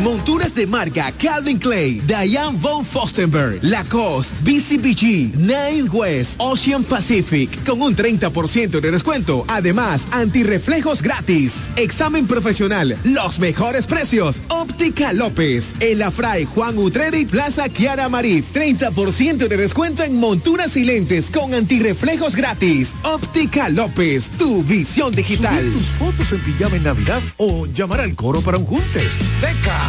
Monturas 0.05 0.55
de 0.55 0.67
marca 0.67 1.11
Calvin 1.13 1.59
Clay, 1.59 2.03
Diane 2.07 2.59
von 2.61 2.85
Fostenberg, 2.85 3.61
Lacoste, 3.63 4.35
BCBG, 4.43 5.35
Nine 5.35 5.89
West, 5.91 6.35
Ocean 6.37 6.85
Pacific, 6.85 7.65
con 7.65 7.81
un 7.81 7.97
30% 7.97 8.81
de 8.81 8.91
descuento. 8.91 9.47
Además, 9.49 10.07
antirreflejos 10.11 11.01
gratis. 11.01 11.71
Examen 11.77 12.27
profesional, 12.27 12.99
los 13.03 13.39
mejores 13.39 13.87
precios. 13.87 14.43
Óptica 14.49 15.15
López, 15.15 15.75
El 15.81 16.03
Afray 16.03 16.45
Juan 16.45 16.77
Utreri, 16.77 17.25
Plaza 17.25 17.71
Kiara 17.71 18.11
Marí. 18.11 18.43
30% 18.43 19.49
de 19.49 19.57
descuento 19.57 20.03
en 20.03 20.21
monturas 20.21 20.77
y 20.77 20.85
lentes 20.85 21.31
con 21.31 21.55
antirreflejos 21.55 22.37
gratis. 22.37 22.93
Óptica 23.05 23.71
López, 23.71 24.29
tu 24.37 24.63
visión 24.65 25.15
digital. 25.15 25.61
Subir 25.61 25.73
tus 25.73 25.87
fotos 25.93 26.33
en 26.33 26.45
pijama 26.45 26.77
en 26.77 26.83
Navidad 26.83 27.23
o 27.39 27.65
llamar 27.65 28.03
al 28.03 28.15
coro 28.15 28.43
para 28.43 28.59
un 28.59 28.67
junte. 28.67 29.01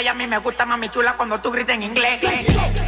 Y 0.00 0.06
a 0.06 0.14
mí 0.14 0.26
me 0.26 0.38
gusta 0.38 0.64
mami 0.64 0.88
chula 0.88 1.14
cuando 1.14 1.40
tú 1.40 1.50
grites 1.50 1.74
en 1.74 1.82
inglés. 1.82 2.87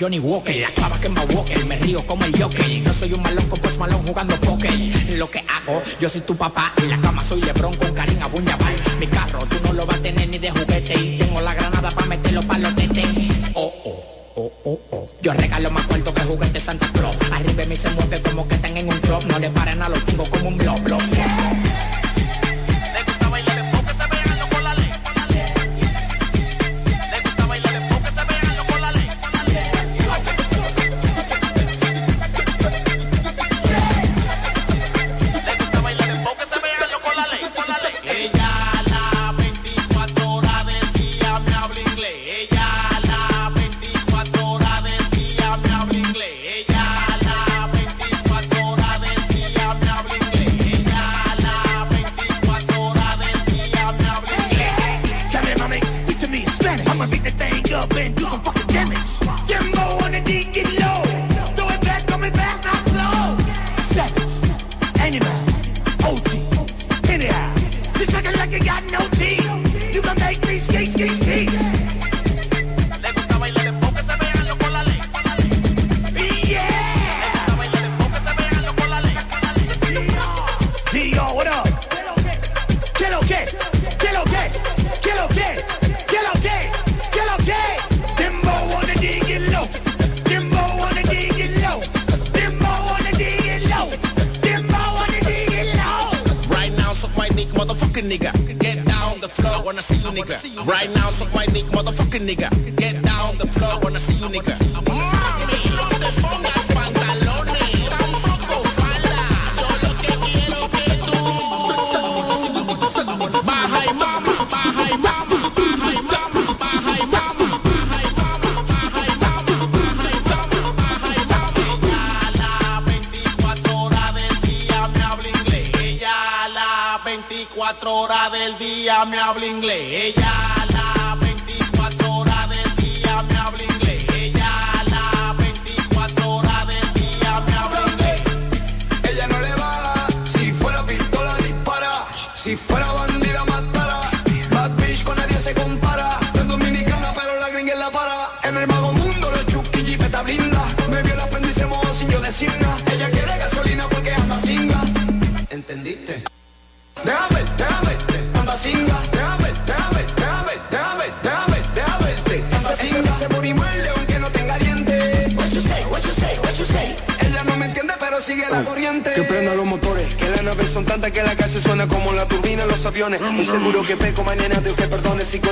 Johnny 0.00 0.18
Walker, 0.18 0.56
la 0.56 0.72
clava 0.72 0.98
que 0.98 1.10
me 1.10 1.20
Walker, 1.20 1.62
me 1.66 1.76
río 1.76 2.00
como 2.06 2.24
el 2.24 2.32
Joker. 2.32 2.66
No 2.82 2.90
soy 2.90 3.12
un 3.12 3.20
malón 3.20 3.46
con 3.50 3.58
post 3.58 3.78
malón 3.78 4.00
jugando 4.06 4.34
póker. 4.40 4.72
Lo 5.18 5.30
que 5.30 5.40
hago, 5.40 5.82
yo 6.00 6.08
soy 6.08 6.22
tu 6.22 6.34
papá. 6.34 6.72
En 6.78 6.88
la 6.88 6.98
cama 6.98 7.22
soy 7.22 7.42
Lebron 7.42 7.74
con 7.74 7.92
Karina 7.92 8.26
Buñabal. 8.28 8.74
Mi 8.98 9.06
carro 9.06 9.40
tú 9.40 9.56
no 9.62 9.74
lo 9.74 9.84
vas 9.84 9.98
a 9.98 10.00
tener 10.00 10.26
ni 10.30 10.38
de 10.38 10.50
juguete. 10.50 10.94
Y 10.98 11.18
tengo 11.18 11.42
la 11.42 11.52
granada 11.52 11.90
para 11.90 12.06
meterlo 12.06 12.40
para 12.44 12.60
los 12.60 12.76
tetes. 12.76 13.04
Oh, 13.52 13.74
oh, 13.84 14.32
oh, 14.36 14.52
oh, 14.64 14.80
oh. 14.92 15.08
Yo 15.20 15.34
regalo 15.34 15.70
más 15.70 15.84
cuarto 15.84 16.14
que 16.14 16.22
juguete 16.22 16.60
Santa 16.60 16.90
Claus. 16.94 17.14
Arriba 17.30 17.52
de 17.52 17.66
mí 17.66 17.76
se 17.76 17.90
mueve 17.90 18.22
como 18.22 18.48
que 18.48 18.54
están 18.54 18.74
en 18.78 18.88
un 18.88 18.98
club. 19.00 19.22
No 19.26 19.38
le 19.38 19.50
paren 19.50 19.82
a 19.82 19.90
los 19.90 20.02
tengo 20.06 20.24
como 20.30 20.48
un 20.48 20.56
blob, 20.56 20.69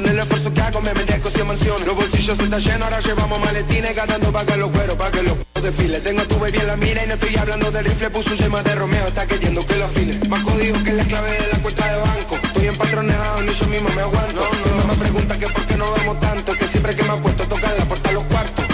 el 0.08 0.18
esfuerzo 0.18 0.52
que 0.52 0.60
hago 0.60 0.80
me 0.80 0.94
merezco 0.94 1.30
100 1.30 1.46
mansiones. 1.46 1.86
Los 1.86 1.96
bolsillos 1.96 2.38
están 2.38 2.60
llenos, 2.60 2.82
ahora 2.82 3.00
llevamos 3.00 3.40
maletines, 3.40 3.94
ganando 3.94 4.32
pa' 4.32 4.44
que 4.44 4.56
los 4.56 4.70
cueros, 4.70 4.96
pa' 4.96 5.10
que 5.10 5.22
los 5.22 5.36
desfile. 5.62 6.00
Tengo 6.00 6.22
tu 6.24 6.38
baby 6.38 6.58
en 6.58 6.66
la 6.66 6.76
mira 6.76 7.04
y 7.04 7.08
no 7.08 7.14
estoy 7.14 7.36
hablando 7.36 7.70
del 7.70 7.84
rifle, 7.84 8.10
puso 8.10 8.30
un 8.30 8.38
tema 8.38 8.62
de 8.62 8.74
Romeo, 8.74 9.06
está 9.08 9.26
queriendo 9.26 9.64
que 9.66 9.76
lo 9.76 9.84
afine. 9.84 10.28
Más 10.28 10.42
código 10.42 10.82
que 10.82 10.92
la 10.92 11.04
clave 11.04 11.30
de 11.30 11.48
la 11.52 11.58
cuenta 11.58 11.92
de 11.92 11.98
banco. 11.98 12.38
Estoy 12.42 12.66
empatronado, 12.66 13.42
ni 13.42 13.52
yo 13.52 13.66
mismo 13.66 13.88
me 13.90 14.02
aguanto. 14.02 14.48
Mi 14.64 14.70
mamá 14.70 14.92
me 14.92 14.96
pregunta 14.96 15.38
que 15.38 15.48
por 15.48 15.66
qué 15.66 15.76
no 15.76 15.92
vemos 15.92 16.20
tanto, 16.20 16.52
que 16.54 16.66
siempre 16.66 16.96
que 16.96 17.02
me 17.02 17.12
acuesto 17.12 17.44
tocan 17.44 17.72
la 17.78 17.84
puerta 17.84 18.08
a 18.08 18.12
los 18.12 18.24
cuartos. 18.24 18.64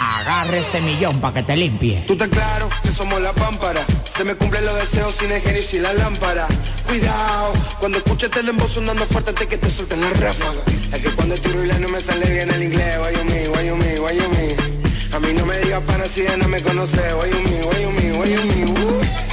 Agarre 0.00 0.58
ese 0.58 0.80
millón 0.80 1.20
para 1.20 1.34
que 1.34 1.42
te 1.42 1.56
limpie. 1.56 2.04
Tú 2.06 2.14
estás 2.14 2.28
claro 2.28 2.68
que 2.82 2.92
somos 2.92 3.20
la 3.20 3.32
pámpara. 3.32 3.61
Me 4.24 4.36
cumplen 4.36 4.64
los 4.64 4.76
deseos 4.76 5.16
sin 5.16 5.32
el 5.32 5.42
genio 5.42 5.60
y 5.60 5.64
sin 5.64 5.82
la 5.82 5.92
lámpara. 5.94 6.46
Cuidado, 6.86 7.54
cuando 7.80 7.98
escuches 7.98 8.30
el 8.36 8.50
embozo 8.50 8.74
sonando 8.74 9.04
fuerte 9.06 9.30
antes 9.30 9.48
que 9.48 9.58
te 9.58 9.68
suelten 9.68 10.00
la 10.00 10.10
ráfaga. 10.10 10.60
Es 10.92 11.02
que 11.02 11.10
cuando 11.10 11.34
tiro 11.38 11.64
y 11.64 11.68
me 11.68 12.00
sale 12.00 12.30
bien 12.30 12.48
el 12.50 12.62
inglés. 12.62 12.98
Why 13.00 13.16
you 13.16 13.24
me, 13.24 13.48
why 13.48 13.66
you 13.66 13.76
me, 13.76 13.98
why 13.98 14.16
you 14.16 14.28
me. 14.28 15.16
A 15.16 15.18
mí 15.18 15.32
no 15.36 15.44
me 15.44 15.58
digas 15.58 15.82
pana 15.82 16.06
si 16.06 16.22
ya 16.22 16.36
no 16.36 16.46
me 16.46 16.62
conoce. 16.62 17.02
Why 17.14 17.30
you 17.30 17.40
me, 17.40 17.64
why 17.66 17.82
you 17.82 17.90
me, 17.90 18.18
why 18.18 18.30
you 18.30 18.44
me. 18.44 18.80
Uh. 18.80 19.31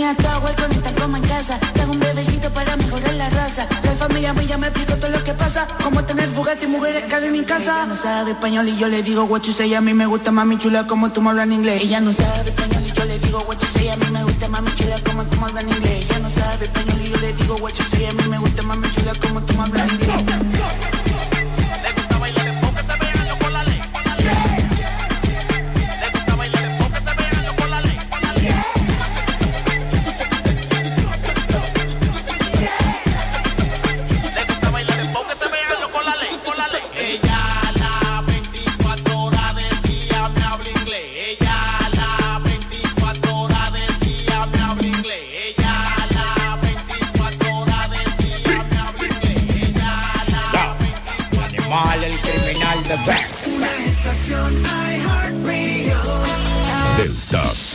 bienvenida 0.00 0.10
a 0.10 0.14
tu 0.14 0.26
agua 0.28 0.52
con 0.56 0.72
esta 0.72 0.92
coma 0.92 1.18
en 1.18 1.24
casa. 1.24 1.58
Tengo 1.74 1.92
un 1.92 2.00
bebecito 2.00 2.50
para 2.50 2.76
mejorar 2.76 3.14
la 3.14 3.28
raza. 3.28 3.66
La 3.82 3.92
familia 3.92 4.32
mía 4.32 4.56
me 4.56 4.68
explico 4.68 4.96
todo 4.96 5.10
lo 5.10 5.22
que 5.24 5.34
pasa. 5.34 5.66
Como 5.82 6.02
tener 6.04 6.28
Bugatti 6.30 6.64
y 6.64 6.68
mujeres 6.68 7.04
cadena 7.08 7.36
en 7.36 7.44
casa. 7.44 7.82
Ella 7.82 7.86
no 7.86 7.96
sabe 7.96 8.30
español 8.30 8.68
y 8.68 8.78
yo 8.78 8.88
le 8.88 9.02
digo 9.02 9.24
what 9.24 9.42
you. 9.42 9.76
A 9.76 9.80
mí 9.80 9.92
me 9.92 10.06
gusta 10.06 10.30
mami 10.30 10.56
chula 10.58 10.86
como 10.86 11.10
tú 11.12 11.20
me 11.20 11.30
hablas 11.30 11.46
en 11.46 11.52
inglés. 11.52 11.82
Ella 11.82 12.00
no 12.00 12.12
sabe 12.12 12.48
español 12.50 12.82
y 12.86 12.92
yo 12.92 13.04
le 13.04 13.18
digo 13.18 13.40
what 13.46 13.58
you. 13.58 13.90
A 13.90 13.96
mí 13.96 14.10
me 14.10 14.24
gusta 14.24 14.48
mami 14.48 14.74
chula 14.74 14.96
como 15.04 15.24
tú 15.24 15.36
me 15.36 15.46
hablas 15.46 15.64
en 15.64 15.70
inglés. 15.70 16.04
Ella 16.04 16.18
no 16.18 16.30
sabe 16.30 16.64
español 16.64 17.00
y 17.02 17.10
yo 17.10 17.16
le 17.18 17.32
digo 17.34 17.54
what. 17.56 17.72
A 17.72 18.12
mí 18.12 18.28
me 18.28 18.38
gusta 18.38 18.62
mami 18.62 18.90
chula 18.90 19.12
como 19.20 19.42
tú 19.42 19.54
me 19.54 19.62
hablas 19.64 19.89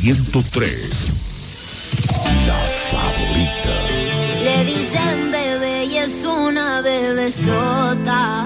103. 0.06 1.08
La 2.46 2.62
favorita. 2.92 3.76
Le 4.44 4.66
dicen 4.66 5.32
bebé 5.32 5.86
y 5.86 5.98
es 5.98 6.24
una 6.24 6.82
bebesota. 6.82 8.46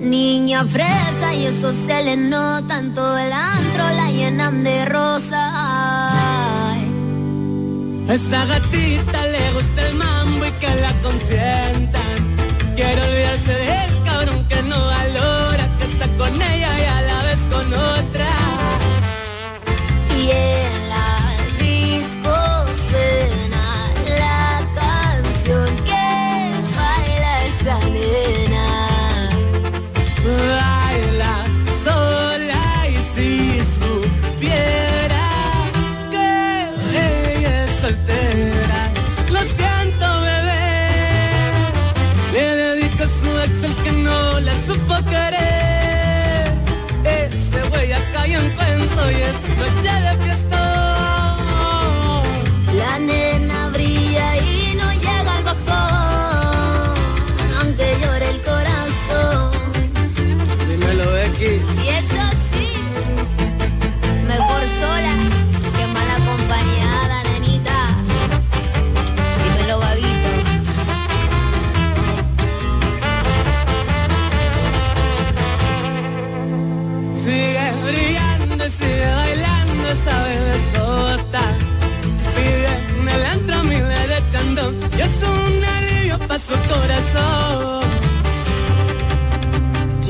Niña 0.00 0.64
fresa 0.64 1.34
y 1.36 1.46
eso 1.46 1.72
se 1.86 2.02
le 2.02 2.16
nota. 2.16 2.82
Todo 2.92 3.16
el 3.16 3.32
antro 3.32 3.84
la 3.90 4.10
llenan 4.10 4.64
de 4.64 4.86
rosa. 4.86 5.42
Ay. 6.72 6.90
Esa 8.08 8.44
gatita 8.46 9.26
le 9.28 9.52
gusta 9.52 9.88
el 9.88 9.94
mambo 9.94 10.46
y 10.46 10.50
que 10.58 10.74
la 10.80 10.92
consientan. 11.00 12.18
Quiero 12.74 13.04
olvidarse 13.04 13.52
de 13.52 13.67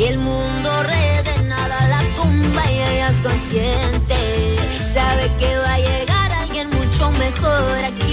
el 0.09 0.19
mundo 0.19 0.71
redenada 0.85 1.87
la 1.89 2.01
tumba 2.17 2.71
y 2.71 2.79
ella 2.79 3.11
es 3.11 3.21
consciente. 3.21 4.57
Sabe 4.95 5.31
que 5.39 5.59
va 5.59 5.75
a 5.75 5.79
llegar 5.79 6.33
alguien 6.33 6.71
mucho 6.71 7.11
mejor 7.11 7.85
aquí. 7.85 8.08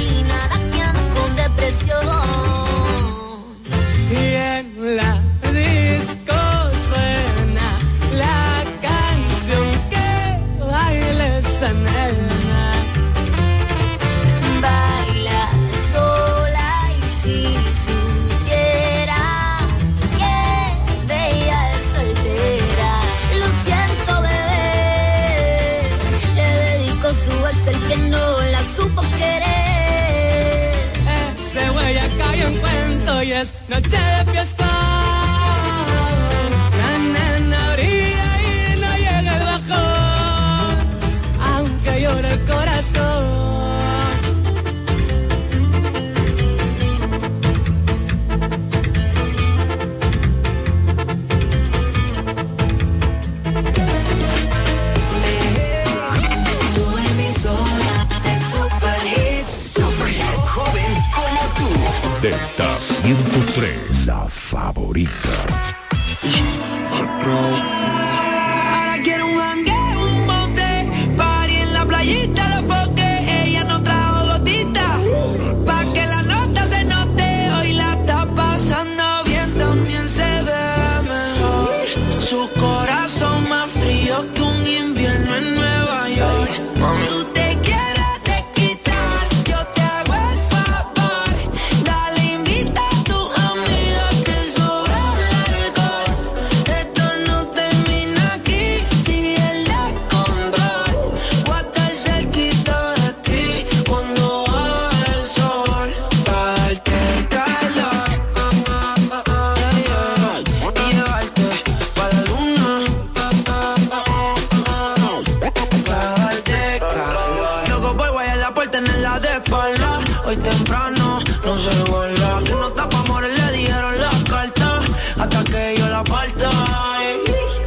hoy 120.25 120.37
temprano 120.37 121.19
no 121.45 121.57
se 121.57 121.91
guarda. 121.91 122.43
Que 122.43 122.51
no 122.53 122.69
tapa 122.71 122.99
amores 122.99 123.31
le 123.37 123.57
dijeron 123.57 123.99
las 123.99 124.23
cartas 124.23 124.85
hasta 125.17 125.43
que 125.43 125.75
yo 125.77 125.89
la 125.89 126.03
parta. 126.03 126.49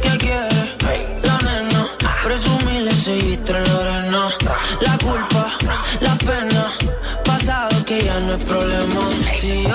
¿Qué 0.03 0.17
quiere? 0.17 0.75
La 1.23 1.37
nena, 1.39 1.87
presumirle 2.23 2.93
seguiste 2.93 3.51
en 3.51 3.63
la 3.63 3.79
arena. 3.79 4.29
La 4.81 4.97
culpa, 4.97 5.43
la 6.01 6.15
pena, 6.15 6.65
pasado 7.23 7.85
que 7.85 8.03
ya 8.03 8.19
no 8.19 8.33
es 8.35 8.43
problema. 8.43 9.01
Si 9.39 9.65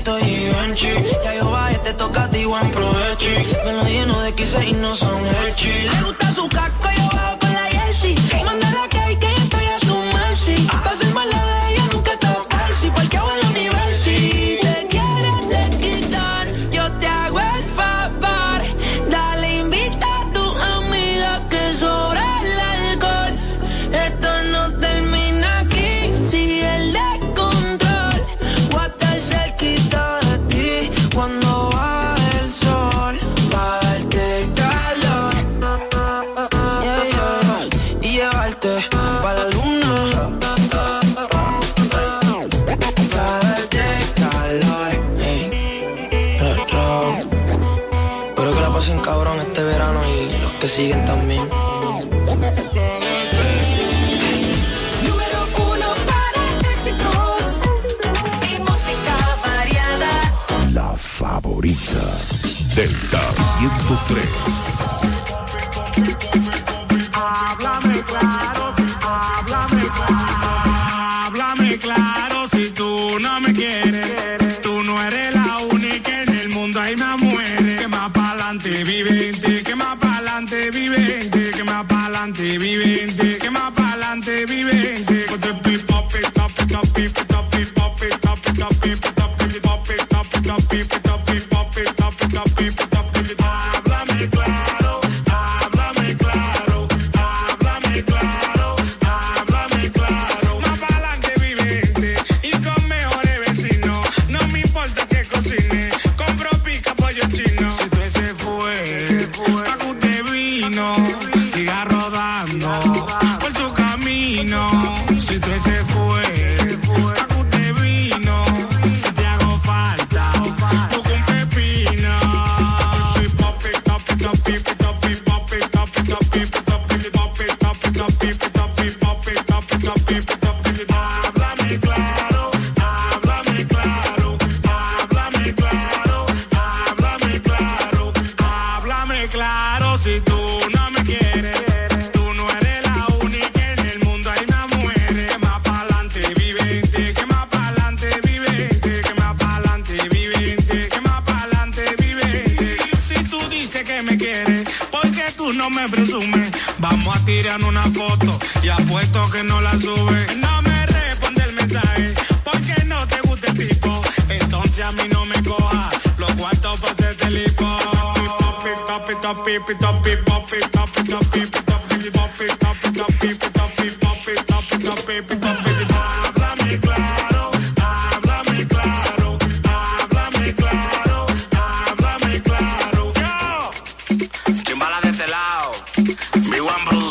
carrito 0.00 0.18
Givenchy 0.18 0.88
Ya 1.24 1.34
yo 1.34 1.50
bajé, 1.50 1.78
te 1.78 1.94
toca 1.94 2.24
a 2.24 2.30
ti, 2.30 2.44
buen 2.44 2.70
provecho 2.70 3.28
Me 3.64 3.72
lo 3.72 3.84
lleno 3.84 4.20
de 4.20 4.34
quise 4.34 4.64
y 4.66 4.72
no 4.72 4.94
son 4.94 5.24
el 5.26 5.54
chile 5.54 5.90
Le 5.92 6.06
gusta 6.06 6.32
su 6.32 6.48
casco, 6.48 6.88
yo 6.96 7.29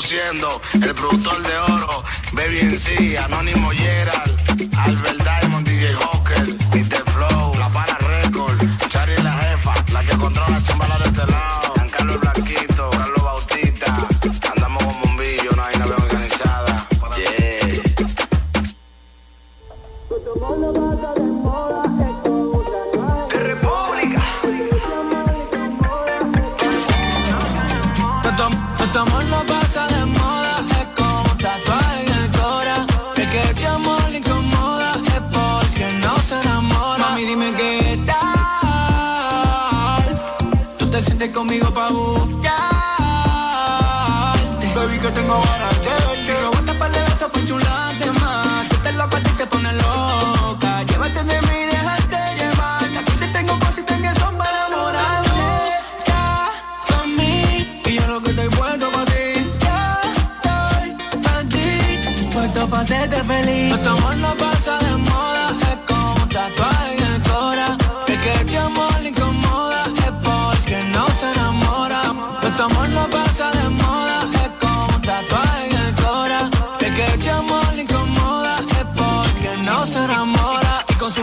produciendo, 0.10 0.62
el 0.74 0.96
productor 0.96 1.44
de 1.44 1.58
oro, 1.58 2.04
Baby 2.34 2.60
en 2.62 2.80
sí, 2.80 3.16
Anónimo 3.16 3.70
Gerald, 3.70 4.70
al 4.78 4.96
verdad 4.96 5.49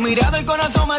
mirada 0.06 0.38
el 0.38 0.46
corazón 0.46 0.88
me 0.88 0.94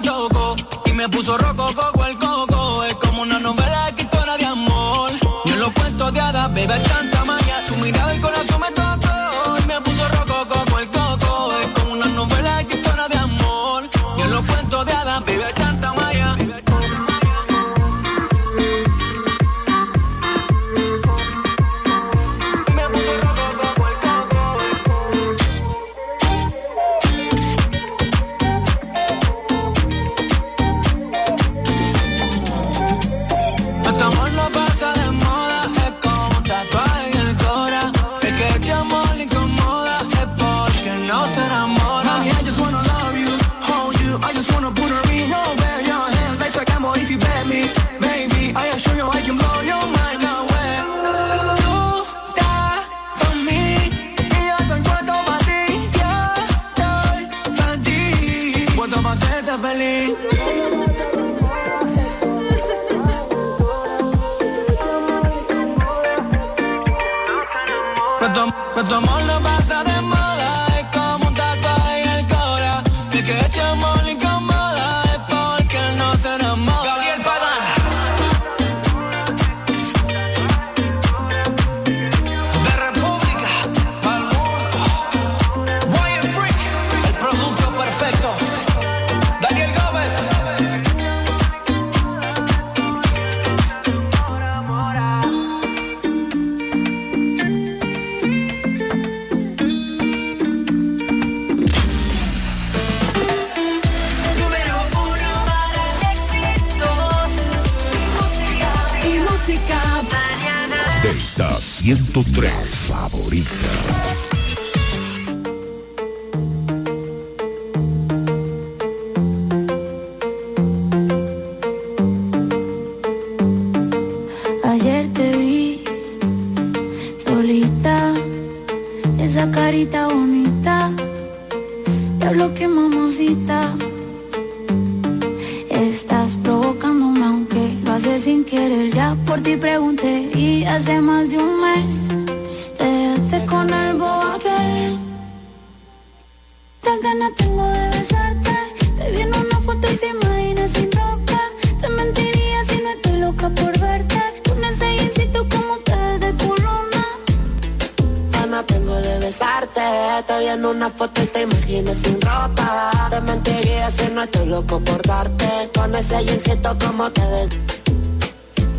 te 161.38 161.44
imaginas 161.44 161.98
sin 161.98 162.20
ropa. 162.22 162.92
Te 163.10 163.22
mentiría 163.22 163.90
si 163.92 164.12
no 164.14 164.24
estoy 164.24 164.48
loco 164.48 164.80
por 164.80 165.02
darte. 165.04 165.70
Con 165.76 165.94
ese 165.96 166.18
jeansito 166.26 166.76
como 166.84 167.12
te 167.12 167.22
ves. 167.32 167.50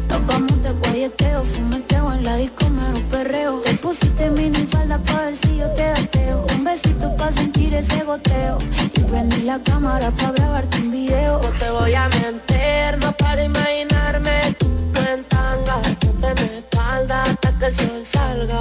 Nos 0.09 0.27
vamos 0.27 0.63
de 0.63 0.71
guayeteo, 0.71 1.45
fumeteo 1.45 2.13
en 2.15 2.25
la 2.25 2.37
disco, 2.37 2.69
mero 2.71 3.01
perreo. 3.11 3.61
Te 3.61 3.75
pusiste 3.75 4.31
mini 4.31 4.67
falda 4.73 4.99
pa' 4.99 5.21
ver 5.23 5.37
si 5.37 5.57
yo 5.59 5.69
te 5.71 5.85
gateo. 5.95 6.47
Un 6.57 6.65
besito 6.65 7.17
pa' 7.17 7.31
sentir 7.33 7.75
ese 7.75 8.03
goteo. 8.03 8.59
Y 8.97 9.01
prendí 9.03 9.43
la 9.43 9.59
cámara 9.61 10.11
pa' 10.11 10.33
grabarte 10.33 10.79
un 10.79 10.91
video. 10.91 11.41
No 11.41 11.51
te 11.61 11.71
voy 11.71 11.95
a 11.95 12.09
mentir, 12.09 12.91
no 13.01 13.13
para 13.13 13.45
imaginarme 13.45 14.37
tú 14.59 14.67
en 15.13 15.23
tanga. 15.25 15.77
Ponte 16.01 16.29
mi 16.41 16.59
espalda 16.59 17.25
hasta 17.25 17.59
que 17.59 17.67
el 17.67 17.75
sol 17.77 18.03
salga. 18.05 18.61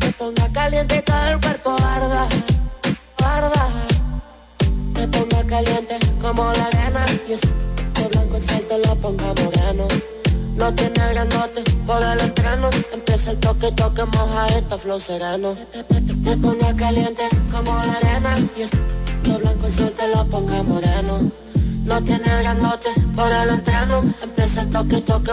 Te 0.00 0.12
ponga 0.12 0.46
caliente 0.52 0.96
y 0.98 1.02
y 7.30 7.34
es 7.34 7.40
blanco 8.10 8.36
el 8.36 8.44
sol 8.44 8.64
te 8.68 8.78
lo 8.78 8.96
ponga 8.96 9.26
moreno. 9.26 9.86
No 10.56 10.74
tiene 10.74 11.00
grandote 11.12 11.62
por 11.86 12.02
el 12.02 12.20
entreno. 12.20 12.70
Empieza 12.92 13.30
el 13.30 13.38
toque, 13.38 13.70
toque, 13.72 14.04
moja 14.04 14.48
esta 14.48 14.76
flow 14.76 14.98
sereno. 14.98 15.56
Te, 15.72 15.84
te, 15.84 16.76
caliente 16.76 17.22
como 17.52 17.72
la 17.72 17.92
arena 17.92 18.36
y 18.56 18.62
es 18.62 18.70
blanco 19.22 19.66
el 19.66 19.72
sol 19.72 19.92
te 19.96 20.08
lo 20.08 20.26
ponga 20.26 20.62
moreno. 20.64 21.30
No 21.84 22.02
tiene 22.02 22.28
grandote 22.42 22.88
por 23.14 23.30
el 23.30 23.48
entreno. 23.50 24.02
Empieza 24.22 24.62
el 24.62 24.70
toque, 24.70 25.00
toque, 25.00 25.32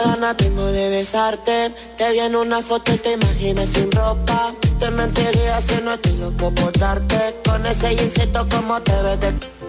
Gana 0.00 0.36
tengo 0.36 0.66
de 0.66 0.88
besarte. 0.88 1.72
Te 1.96 2.12
vi 2.12 2.18
en 2.18 2.34
una 2.34 2.60
foto 2.60 2.92
y 2.92 2.96
te 2.96 3.12
imaginas 3.12 3.68
sin 3.68 3.92
ropa. 3.92 4.52
Te 4.80 4.90
mentiría 4.90 5.60
si 5.60 5.80
no 5.84 5.94
estoy 5.94 6.16
loco 6.16 6.50
por 6.50 6.72
darte. 6.76 7.36
Con 7.44 7.64
ese 7.66 7.94
jeansito 7.94 8.48
como 8.48 8.80
te 8.80 9.00
ves 9.02 9.20
de 9.20 9.59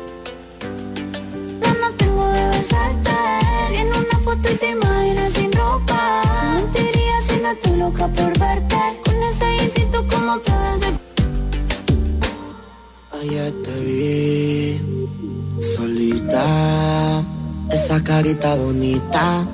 de 2.41 2.47
besarte. 2.57 3.17
Vi 3.71 3.77
en 3.77 3.87
una 3.87 4.17
foto 4.23 4.49
y 4.51 4.55
te 4.55 4.71
imaginas 4.71 5.33
sin 5.33 5.51
ropa. 5.51 6.21
Mentiría 6.55 7.15
si 7.27 7.41
no 7.41 7.49
estoy 7.51 7.77
loca 7.77 8.07
por 8.07 8.31
verte. 8.39 8.81
Con 9.05 9.15
ese 9.29 9.47
insito 9.65 10.05
como 10.07 10.39
te 10.39 10.51
de 10.81 10.89
Ayer 13.21 13.53
te 13.63 13.75
vi 13.85 14.81
solita, 15.75 17.23
esa 17.71 18.03
carita 18.03 18.55
bonita, 18.55 19.45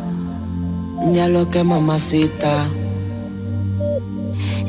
lo 1.28 1.50
que 1.50 1.64
mamacita. 1.64 2.54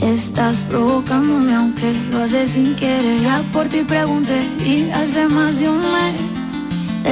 Estás 0.01 0.59
provocándome 0.71 1.55
aunque 1.55 1.93
lo 2.11 2.19
haces 2.19 2.51
sin 2.51 2.75
querer. 2.77 3.21
Ya 3.21 3.43
por 3.53 3.67
ti 3.69 3.83
pregunté 3.83 4.41
y 4.65 4.91
hace 4.91 5.27
más 5.29 5.59
de 5.61 5.69
un 5.69 5.79
mes 5.79 6.17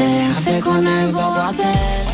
dejaste 0.01 0.61
con 0.61 0.87
el 0.87 1.13
bobo 1.13 1.41
aquel. 1.41 2.07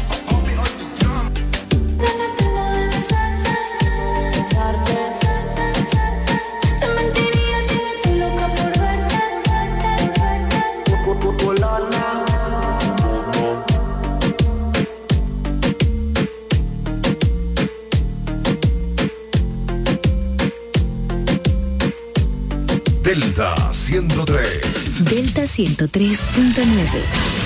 Delta 23.02 23.72
103. 23.72 25.04
Delta 25.04 25.42
103.9. 25.42 27.41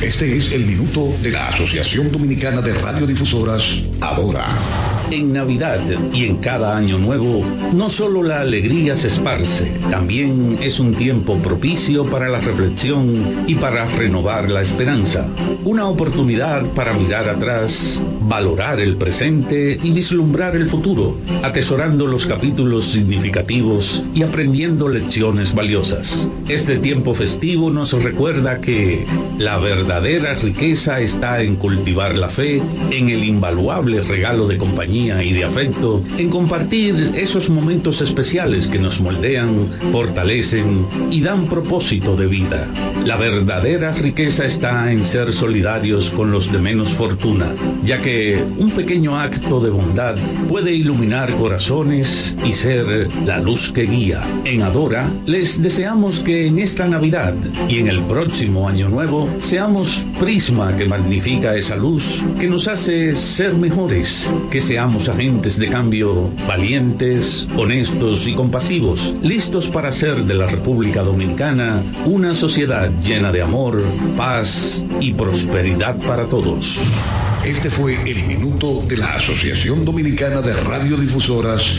Este 0.00 0.36
es 0.36 0.52
el 0.52 0.64
minuto 0.64 1.14
de 1.22 1.32
la 1.32 1.48
Asociación 1.48 2.12
Dominicana 2.12 2.60
de 2.60 2.72
Radiodifusoras, 2.72 3.64
Adora. 4.00 4.44
En 5.10 5.32
Navidad 5.32 5.80
y 6.12 6.24
en 6.24 6.36
cada 6.36 6.76
año 6.76 6.98
nuevo, 6.98 7.44
no 7.74 7.88
solo 7.88 8.22
la 8.22 8.40
alegría 8.40 8.94
se 8.96 9.08
esparce, 9.08 9.66
también 9.90 10.58
es 10.60 10.80
un 10.80 10.94
tiempo 10.94 11.36
propicio 11.38 12.04
para 12.04 12.28
la 12.28 12.40
reflexión 12.40 13.44
y 13.46 13.56
para 13.56 13.84
renovar 13.84 14.50
la 14.50 14.62
esperanza. 14.62 15.26
Una 15.64 15.86
oportunidad 15.86 16.64
para 16.74 16.92
mirar 16.92 17.28
atrás, 17.28 18.00
valorar 18.28 18.80
el 18.80 18.96
presente 18.96 19.78
y 19.82 19.90
vislumbrar 19.92 20.56
el 20.56 20.68
futuro, 20.68 21.16
atesorando 21.42 22.06
los 22.06 22.26
capítulos 22.26 22.86
significativos 22.86 24.02
y 24.14 24.22
aprendiendo 24.22 24.88
lecciones 24.88 25.54
valiosas. 25.54 26.26
Este 26.48 26.78
tiempo 26.78 27.14
festivo 27.14 27.70
nos 27.70 27.92
recuerda 28.02 28.60
que 28.60 29.04
la 29.38 29.58
verdadera 29.58 30.34
riqueza 30.34 31.00
está 31.00 31.42
en 31.42 31.56
cultivar 31.56 32.16
la 32.16 32.28
fe, 32.28 32.60
en 32.90 33.08
el 33.08 33.24
invaluable 33.24 34.00
regalo 34.00 34.48
de 34.48 34.56
compañía 34.56 35.22
y 35.22 35.32
de 35.32 35.44
afecto, 35.44 36.02
en 36.18 36.28
compartir 36.28 37.12
esos 37.16 37.50
momentos 37.50 38.00
especiales 38.00 38.66
que 38.66 38.78
nos 38.78 39.00
moldean, 39.00 39.68
fortalecen 39.92 40.86
y 41.10 41.20
dan 41.20 41.46
propósito 41.46 42.16
de 42.16 42.26
vida. 42.26 42.66
La 43.04 43.16
verdadera 43.16 43.92
riqueza 43.92 44.46
está 44.46 44.90
en 44.90 45.04
ser 45.04 45.32
solidarios 45.32 46.10
con 46.10 46.32
los 46.32 46.50
de 46.50 46.58
menos 46.58 46.88
fortuna, 46.90 47.46
ya 47.84 47.98
que 48.02 48.15
un 48.58 48.70
pequeño 48.70 49.18
acto 49.18 49.60
de 49.60 49.70
bondad 49.70 50.16
puede 50.48 50.72
iluminar 50.72 51.30
corazones 51.32 52.36
y 52.44 52.54
ser 52.54 53.08
la 53.26 53.38
luz 53.38 53.72
que 53.72 53.82
guía. 53.82 54.22
En 54.44 54.62
Adora 54.62 55.08
les 55.26 55.62
deseamos 55.62 56.20
que 56.20 56.46
en 56.46 56.58
esta 56.58 56.86
Navidad 56.86 57.34
y 57.68 57.78
en 57.78 57.88
el 57.88 58.00
próximo 58.00 58.68
Año 58.68 58.88
Nuevo 58.88 59.28
seamos 59.40 60.06
prisma 60.18 60.76
que 60.76 60.86
magnifica 60.86 61.56
esa 61.56 61.76
luz 61.76 62.22
que 62.40 62.48
nos 62.48 62.68
hace 62.68 63.14
ser 63.16 63.54
mejores, 63.54 64.30
que 64.50 64.60
seamos 64.60 65.08
agentes 65.08 65.58
de 65.58 65.68
cambio 65.68 66.30
valientes, 66.48 67.46
honestos 67.56 68.26
y 68.26 68.34
compasivos, 68.34 69.14
listos 69.22 69.68
para 69.68 69.88
hacer 69.88 70.24
de 70.24 70.34
la 70.34 70.46
República 70.46 71.02
Dominicana 71.02 71.82
una 72.06 72.34
sociedad 72.34 72.90
llena 73.02 73.30
de 73.32 73.42
amor, 73.42 73.82
paz 74.16 74.84
y 75.00 75.12
prosperidad 75.12 75.96
para 75.96 76.24
todos. 76.24 76.80
Este 77.46 77.70
fue 77.70 77.94
el 77.94 78.24
minuto 78.26 78.82
de 78.88 78.96
la 78.96 79.14
Asociación 79.14 79.84
Dominicana 79.84 80.42
de 80.42 80.52
Radiodifusoras, 80.52 81.78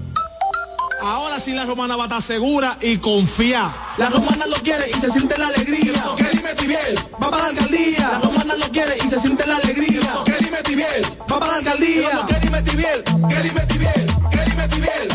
Ahora 1.01 1.39
sí 1.39 1.51
la 1.53 1.65
romana 1.65 1.95
va 1.95 2.03
a 2.03 2.05
estar 2.05 2.21
segura 2.21 2.77
y 2.79 2.97
confía. 2.97 3.73
La 3.97 4.09
romana 4.09 4.45
lo 4.45 4.55
quiere 4.57 4.87
y 4.89 4.93
se 4.93 5.09
siente 5.09 5.35
la 5.37 5.47
alegría. 5.47 6.03
Que 6.15 6.23
dime 6.37 6.53
Tibiel, 6.53 6.95
va 7.21 7.31
para 7.31 7.43
la 7.43 7.49
alcaldía. 7.49 8.09
La 8.11 8.19
romana 8.19 8.55
lo 8.55 8.69
quiere 8.69 8.97
y 9.03 9.09
se 9.09 9.19
siente 9.19 9.45
la 9.47 9.55
alegría. 9.55 10.13
Que 10.25 10.33
dime 10.43 10.57
Tibiel, 10.63 11.05
va 11.21 11.39
para 11.39 11.53
la 11.53 11.57
alcaldía. 11.57 12.09
Kelly 12.27 12.49
Metiviel, 12.49 13.03
Kelly 13.03 13.51
Metiviel, 13.51 14.05
Kelly 14.29 14.55
Metiviel, 14.55 15.07
va 15.07 15.07
para 15.07 15.07
la 15.07 15.10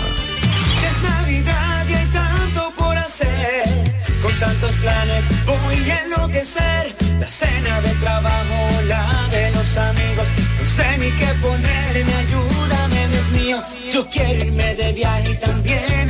Es 0.90 1.02
Navidad 1.04 1.88
y 1.90 1.94
hay 1.94 2.06
tanto 2.08 2.74
por 2.78 2.98
hacer. 2.98 3.94
Con 4.22 4.38
tantos 4.40 4.76
planes 4.76 5.26
voy 5.46 5.90
a 5.90 6.04
enloquecer. 6.04 6.94
La 7.20 7.30
cena 7.30 7.82
de 7.82 7.94
trabajo, 7.96 8.82
la 8.88 9.28
de 9.32 9.52
los 9.52 9.78
amigos. 9.78 10.28
No 10.60 10.66
sé 10.68 10.98
ni 10.98 11.12
qué 11.12 11.28
ponerme, 11.42 12.14
ayúdame, 12.14 13.08
Dios 13.08 13.30
mío. 13.32 13.62
Yo 13.92 14.08
quiero 14.10 14.46
irme 14.46 14.76
de 14.76 14.94
viaje 14.94 15.36
también 15.36 16.03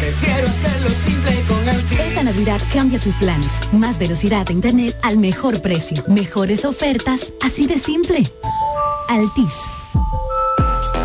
prefiero 0.00 0.48
hacerlo 0.48 0.88
simple 0.88 1.44
con 1.46 1.68
el 1.68 2.00
Esta 2.00 2.22
Navidad 2.24 2.60
cambia 2.72 2.98
tus 2.98 3.16
planes. 3.16 3.60
Más 3.72 3.98
velocidad 3.98 4.46
de 4.46 4.54
internet 4.54 4.96
al 5.02 5.18
mejor 5.18 5.62
precio. 5.62 6.02
Mejores 6.08 6.64
ofertas, 6.64 7.32
así 7.40 7.66
de 7.66 7.78
simple. 7.78 8.22
Altis. 9.08 9.54